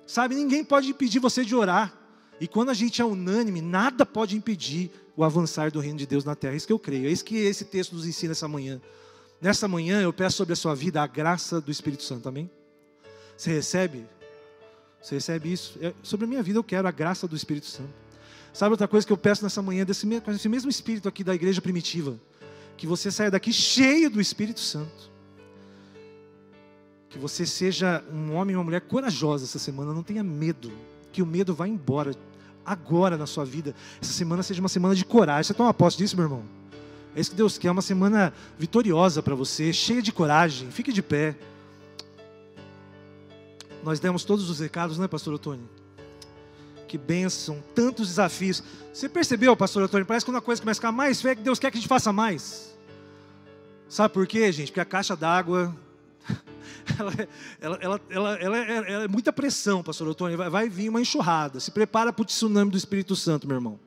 Sabe, 0.06 0.34
ninguém 0.34 0.64
pode 0.64 0.88
impedir 0.88 1.18
você 1.18 1.44
de 1.44 1.54
orar. 1.54 1.92
E 2.40 2.48
quando 2.48 2.70
a 2.70 2.74
gente 2.74 3.02
é 3.02 3.04
unânime, 3.04 3.60
nada 3.60 4.06
pode 4.06 4.34
impedir 4.34 4.90
o 5.14 5.22
avançar 5.22 5.70
do 5.70 5.80
reino 5.80 5.98
de 5.98 6.06
Deus 6.06 6.24
na 6.24 6.34
terra. 6.34 6.54
É 6.54 6.56
isso 6.56 6.66
que 6.66 6.72
eu 6.72 6.78
creio. 6.78 7.06
É 7.08 7.10
isso 7.10 7.22
que 7.22 7.36
esse 7.36 7.66
texto 7.66 7.94
nos 7.94 8.06
ensina 8.06 8.32
essa 8.32 8.48
manhã. 8.48 8.80
Nessa 9.38 9.68
manhã 9.68 10.00
eu 10.00 10.14
peço 10.14 10.38
sobre 10.38 10.54
a 10.54 10.56
sua 10.56 10.74
vida 10.74 11.02
a 11.02 11.06
graça 11.06 11.60
do 11.60 11.70
Espírito 11.70 12.02
Santo. 12.02 12.26
Amém? 12.26 12.50
Você 13.36 13.52
recebe? 13.52 14.06
Você 14.98 15.16
recebe 15.16 15.52
isso? 15.52 15.78
É, 15.82 15.92
sobre 16.02 16.24
a 16.24 16.26
minha 16.26 16.42
vida 16.42 16.58
eu 16.58 16.64
quero 16.64 16.88
a 16.88 16.90
graça 16.90 17.28
do 17.28 17.36
Espírito 17.36 17.66
Santo. 17.66 17.92
Sabe 18.50 18.70
outra 18.70 18.88
coisa 18.88 19.06
que 19.06 19.12
eu 19.12 19.18
peço 19.18 19.42
nessa 19.42 19.60
manhã, 19.60 19.84
desse 19.84 20.06
mesmo, 20.06 20.32
esse 20.32 20.48
mesmo 20.48 20.70
Espírito 20.70 21.06
aqui 21.06 21.22
da 21.22 21.34
igreja 21.34 21.60
primitiva? 21.60 22.18
Que 22.76 22.86
você 22.86 23.10
saia 23.10 23.30
daqui 23.30 23.52
cheio 23.52 24.10
do 24.10 24.20
Espírito 24.20 24.60
Santo. 24.60 25.10
Que 27.08 27.18
você 27.18 27.46
seja 27.46 28.02
um 28.12 28.34
homem 28.34 28.54
e 28.54 28.56
uma 28.56 28.64
mulher 28.64 28.80
corajosa 28.80 29.44
essa 29.44 29.58
semana, 29.58 29.92
não 29.92 30.02
tenha 30.02 30.22
medo, 30.22 30.72
que 31.12 31.22
o 31.22 31.26
medo 31.26 31.54
vá 31.54 31.68
embora 31.68 32.14
agora 32.64 33.16
na 33.16 33.26
sua 33.26 33.44
vida. 33.44 33.74
Essa 34.00 34.12
semana 34.12 34.42
seja 34.42 34.60
uma 34.60 34.68
semana 34.68 34.94
de 34.94 35.04
coragem. 35.04 35.44
Você 35.44 35.54
toma 35.54 35.72
posse 35.72 35.96
disso, 35.96 36.16
meu 36.16 36.24
irmão? 36.24 36.42
É 37.14 37.20
isso 37.20 37.30
que 37.30 37.36
Deus 37.36 37.56
quer, 37.58 37.70
uma 37.70 37.82
semana 37.82 38.32
vitoriosa 38.58 39.22
para 39.22 39.34
você, 39.34 39.72
cheia 39.72 40.02
de 40.02 40.10
coragem. 40.10 40.70
Fique 40.70 40.92
de 40.92 41.02
pé. 41.02 41.36
Nós 43.84 44.00
demos 44.00 44.24
todos 44.24 44.50
os 44.50 44.58
recados, 44.58 44.98
né, 44.98 45.06
pastor 45.06 45.34
Otônio? 45.34 45.68
Que 46.94 46.98
bênção, 46.98 47.60
tantos 47.74 48.06
desafios. 48.06 48.62
Você 48.92 49.08
percebeu, 49.08 49.56
pastor 49.56 49.82
Antônio? 49.82 50.06
Parece 50.06 50.24
que 50.24 50.30
quando 50.30 50.38
a 50.38 50.40
coisa 50.40 50.62
começa 50.62 50.78
a 50.78 50.80
ficar 50.80 50.92
mais 50.92 51.20
feia, 51.20 51.34
que 51.34 51.42
Deus 51.42 51.58
quer 51.58 51.72
que 51.72 51.76
a 51.76 51.80
gente 51.80 51.88
faça 51.88 52.12
mais. 52.12 52.72
Sabe 53.88 54.14
por 54.14 54.24
quê, 54.28 54.52
gente? 54.52 54.68
Porque 54.68 54.78
a 54.78 54.84
caixa 54.84 55.16
d'água. 55.16 55.76
Ela, 56.98 57.12
ela, 57.60 58.00
ela, 58.10 58.34
ela, 58.36 58.58
é, 58.58 59.08
muita 59.08 59.32
pressão, 59.32 59.82
pastor 59.82 60.06
Antônio. 60.06 60.36
Vai, 60.36 60.68
vir 60.68 60.88
uma 60.88 61.00
enxurrada. 61.00 61.58
Se 61.58 61.70
prepara 61.70 62.12
para 62.12 62.22
o 62.22 62.26
tsunami 62.26 62.70
do 62.70 62.76
Espírito 62.76 63.16
Santo, 63.16 63.48
meu 63.48 63.56
irmão. 63.56 63.80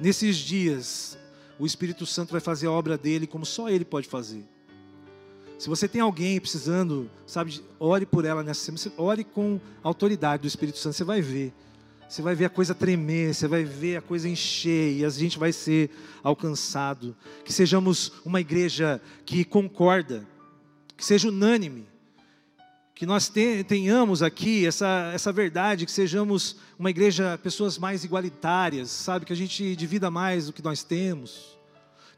Nesses 0.00 0.36
dias, 0.36 1.18
o 1.58 1.66
Espírito 1.66 2.06
Santo 2.06 2.30
vai 2.30 2.40
fazer 2.40 2.68
a 2.68 2.70
obra 2.70 2.96
dele 2.96 3.26
como 3.26 3.44
só 3.44 3.68
ele 3.68 3.84
pode 3.84 4.08
fazer. 4.08 4.48
Se 5.58 5.68
você 5.68 5.86
tem 5.88 6.00
alguém 6.00 6.40
precisando, 6.40 7.10
sabe, 7.26 7.60
ore 7.78 8.06
por 8.06 8.24
ela 8.24 8.42
nessa 8.42 8.60
semana, 8.60 8.96
ore 8.96 9.24
com 9.24 9.60
autoridade 9.82 10.42
do 10.42 10.48
Espírito 10.48 10.78
Santo, 10.78 10.96
você 10.96 11.04
vai 11.04 11.20
ver. 11.20 11.52
Você 12.08 12.22
vai 12.22 12.34
ver 12.34 12.46
a 12.46 12.50
coisa 12.50 12.74
tremer, 12.74 13.34
você 13.34 13.46
vai 13.46 13.64
ver 13.64 13.96
a 13.98 14.02
coisa 14.02 14.28
encher 14.28 14.96
e 14.96 15.04
a 15.04 15.10
gente 15.10 15.38
vai 15.38 15.52
ser 15.52 15.90
alcançado. 16.22 17.14
Que 17.44 17.52
sejamos 17.52 18.12
uma 18.24 18.40
igreja 18.40 19.00
que 19.26 19.44
concorda, 19.44 20.26
que 20.96 21.04
seja 21.04 21.28
unânime, 21.28 21.86
que 22.94 23.04
nós 23.04 23.30
tenhamos 23.68 24.22
aqui 24.22 24.66
essa, 24.66 25.10
essa 25.14 25.30
verdade, 25.30 25.84
que 25.84 25.92
sejamos 25.92 26.56
uma 26.78 26.90
igreja, 26.90 27.38
pessoas 27.42 27.78
mais 27.78 28.04
igualitárias, 28.04 28.90
sabe? 28.90 29.26
Que 29.26 29.32
a 29.32 29.36
gente 29.36 29.76
divida 29.76 30.10
mais 30.10 30.48
o 30.48 30.52
que 30.52 30.64
nós 30.64 30.82
temos 30.82 31.58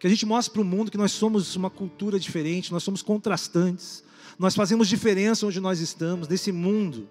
que 0.00 0.06
a 0.06 0.10
gente 0.10 0.24
mostre 0.24 0.50
para 0.50 0.62
o 0.62 0.64
mundo 0.64 0.90
que 0.90 0.96
nós 0.96 1.12
somos 1.12 1.54
uma 1.54 1.68
cultura 1.68 2.18
diferente, 2.18 2.72
nós 2.72 2.82
somos 2.82 3.02
contrastantes, 3.02 4.02
nós 4.38 4.54
fazemos 4.54 4.88
diferença 4.88 5.46
onde 5.46 5.60
nós 5.60 5.78
estamos, 5.78 6.26
nesse 6.26 6.50
mundo, 6.50 7.06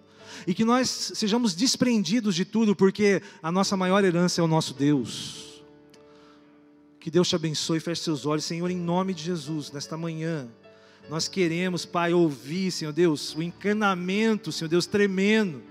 e 0.46 0.54
que 0.54 0.66
nós 0.66 1.12
sejamos 1.16 1.54
desprendidos 1.54 2.36
de 2.36 2.46
tudo, 2.46 2.76
porque 2.76 3.22
a 3.42 3.52
nossa 3.52 3.76
maior 3.78 4.04
herança 4.04 4.42
é 4.42 4.44
o 4.44 4.48
nosso 4.48 4.74
Deus. 4.74 5.64
Que 7.00 7.10
Deus 7.10 7.30
te 7.30 7.36
abençoe, 7.36 7.80
feche 7.80 8.04
seus 8.04 8.26
olhos, 8.26 8.44
Senhor, 8.46 8.70
em 8.70 8.78
nome 8.78 9.14
de 9.14 9.24
Jesus, 9.24 9.72
nesta 9.72 9.96
manhã. 9.96 10.48
Nós 11.10 11.28
queremos, 11.28 11.86
Pai, 11.86 12.14
ouvir, 12.14 12.72
Senhor 12.72 12.92
Deus, 12.92 13.34
o 13.36 13.42
encanamento, 13.42 14.52
Senhor 14.52 14.70
Deus, 14.70 14.86
tremendo. 14.86 15.64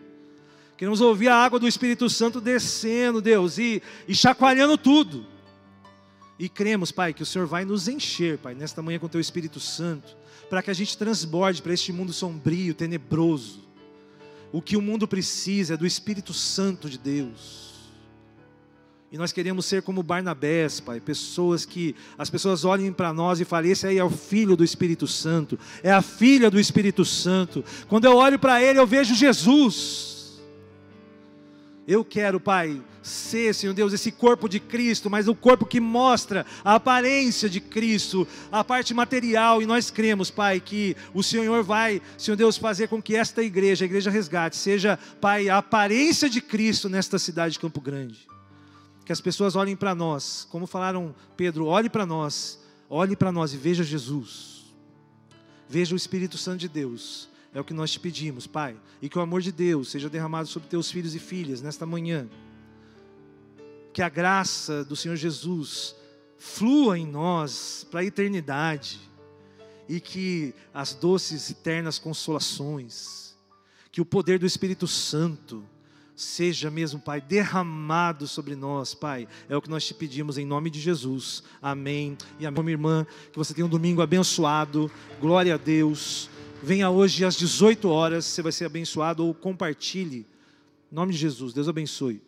Queremos 0.76 1.00
ouvir 1.00 1.28
a 1.28 1.36
água 1.36 1.58
do 1.58 1.68
Espírito 1.68 2.08
Santo 2.08 2.40
descendo, 2.40 3.20
Deus, 3.20 3.58
e, 3.58 3.82
e 4.06 4.14
chacoalhando 4.14 4.78
tudo 4.78 5.26
E 6.38 6.48
cremos, 6.48 6.92
Pai, 6.92 7.12
que 7.12 7.22
o 7.22 7.26
Senhor 7.26 7.46
vai 7.46 7.64
nos 7.64 7.88
encher, 7.88 8.38
Pai, 8.38 8.54
nesta 8.54 8.80
manhã 8.80 8.98
com 8.98 9.06
o 9.06 9.08
Teu 9.08 9.20
Espírito 9.20 9.58
Santo, 9.58 10.16
para 10.48 10.62
que 10.62 10.70
a 10.70 10.74
gente 10.74 10.96
transborde 10.96 11.60
para 11.60 11.74
este 11.74 11.92
mundo 11.92 12.12
sombrio, 12.12 12.74
tenebroso. 12.74 13.67
O 14.52 14.62
que 14.62 14.76
o 14.76 14.82
mundo 14.82 15.06
precisa 15.06 15.74
é 15.74 15.76
do 15.76 15.86
Espírito 15.86 16.32
Santo 16.32 16.88
de 16.88 16.98
Deus. 16.98 17.68
E 19.10 19.16
nós 19.16 19.32
queremos 19.32 19.64
ser 19.64 19.82
como 19.82 20.02
Barnabés, 20.02 20.80
Pai, 20.80 21.00
pessoas 21.00 21.64
que 21.64 21.96
as 22.18 22.28
pessoas 22.28 22.64
olhem 22.64 22.92
para 22.92 23.12
nós 23.12 23.40
e 23.40 23.44
falem: 23.44 23.70
esse 23.70 23.86
aí 23.86 23.96
é 23.96 24.04
o 24.04 24.10
filho 24.10 24.54
do 24.54 24.62
Espírito 24.62 25.06
Santo, 25.06 25.58
é 25.82 25.90
a 25.90 26.02
filha 26.02 26.50
do 26.50 26.60
Espírito 26.60 27.04
Santo. 27.04 27.64
Quando 27.88 28.04
eu 28.04 28.16
olho 28.16 28.38
para 28.38 28.62
ele, 28.62 28.78
eu 28.78 28.86
vejo 28.86 29.14
Jesus. 29.14 30.17
Eu 31.88 32.04
quero, 32.04 32.38
Pai, 32.38 32.82
ser, 33.02 33.54
Senhor 33.54 33.72
Deus, 33.72 33.94
esse 33.94 34.12
corpo 34.12 34.46
de 34.46 34.60
Cristo, 34.60 35.08
mas 35.08 35.26
o 35.26 35.34
corpo 35.34 35.64
que 35.64 35.80
mostra 35.80 36.44
a 36.62 36.74
aparência 36.74 37.48
de 37.48 37.62
Cristo, 37.62 38.28
a 38.52 38.62
parte 38.62 38.92
material, 38.92 39.62
e 39.62 39.66
nós 39.66 39.90
cremos, 39.90 40.30
Pai, 40.30 40.60
que 40.60 40.94
o 41.14 41.22
Senhor 41.22 41.64
vai, 41.64 42.02
Senhor 42.18 42.36
Deus, 42.36 42.58
fazer 42.58 42.88
com 42.88 43.00
que 43.00 43.16
esta 43.16 43.42
igreja, 43.42 43.86
a 43.86 43.86
igreja 43.86 44.10
resgate, 44.10 44.54
seja, 44.54 44.98
Pai, 45.18 45.48
a 45.48 45.56
aparência 45.56 46.28
de 46.28 46.42
Cristo 46.42 46.90
nesta 46.90 47.18
cidade 47.18 47.54
de 47.54 47.58
Campo 47.58 47.80
Grande. 47.80 48.28
Que 49.06 49.12
as 49.12 49.22
pessoas 49.22 49.56
olhem 49.56 49.74
para 49.74 49.94
nós, 49.94 50.46
como 50.50 50.66
falaram 50.66 51.14
Pedro, 51.38 51.64
olhe 51.64 51.88
para 51.88 52.04
nós, 52.04 52.62
olhe 52.90 53.16
para 53.16 53.32
nós 53.32 53.54
e 53.54 53.56
veja 53.56 53.82
Jesus, 53.82 54.74
veja 55.66 55.94
o 55.94 55.96
Espírito 55.96 56.36
Santo 56.36 56.58
de 56.58 56.68
Deus, 56.68 57.30
é 57.52 57.60
o 57.60 57.64
que 57.64 57.74
nós 57.74 57.90
te 57.90 58.00
pedimos, 58.00 58.46
Pai, 58.46 58.76
e 59.00 59.08
que 59.08 59.18
o 59.18 59.22
amor 59.22 59.40
de 59.40 59.52
Deus 59.52 59.90
seja 59.90 60.08
derramado 60.08 60.48
sobre 60.48 60.68
teus 60.68 60.90
filhos 60.90 61.14
e 61.14 61.18
filhas 61.18 61.62
nesta 61.62 61.86
manhã, 61.86 62.28
que 63.92 64.02
a 64.02 64.08
graça 64.08 64.84
do 64.84 64.94
Senhor 64.94 65.16
Jesus 65.16 65.94
flua 66.38 66.98
em 66.98 67.06
nós 67.06 67.86
para 67.90 68.00
a 68.00 68.04
eternidade, 68.04 69.00
e 69.88 70.00
que 70.00 70.54
as 70.72 70.92
doces 70.94 71.48
e 71.48 71.52
eternas 71.52 71.98
consolações, 71.98 73.34
que 73.90 74.00
o 74.00 74.04
poder 74.04 74.38
do 74.38 74.44
Espírito 74.44 74.86
Santo, 74.86 75.64
seja 76.14 76.70
mesmo, 76.70 77.00
Pai, 77.00 77.20
derramado 77.20 78.26
sobre 78.26 78.54
nós, 78.56 78.92
Pai. 78.92 79.26
É 79.48 79.56
o 79.56 79.62
que 79.62 79.70
nós 79.70 79.86
te 79.86 79.94
pedimos 79.94 80.36
em 80.36 80.44
nome 80.44 80.68
de 80.68 80.80
Jesus. 80.80 81.44
Amém. 81.62 82.18
E 82.40 82.46
amém. 82.46 82.62
Minha 82.62 82.74
irmã, 82.74 83.06
que 83.32 83.38
você 83.38 83.54
tenha 83.54 83.64
um 83.64 83.70
domingo 83.70 84.02
abençoado. 84.02 84.90
Glória 85.20 85.54
a 85.54 85.56
Deus. 85.56 86.28
Venha 86.62 86.90
hoje 86.90 87.24
às 87.24 87.36
18 87.36 87.88
horas, 87.88 88.24
você 88.24 88.42
vai 88.42 88.52
ser 88.52 88.64
abençoado 88.64 89.24
ou 89.24 89.32
compartilhe. 89.32 90.26
Em 90.90 90.94
nome 90.94 91.12
de 91.12 91.18
Jesus. 91.18 91.52
Deus 91.52 91.68
abençoe. 91.68 92.20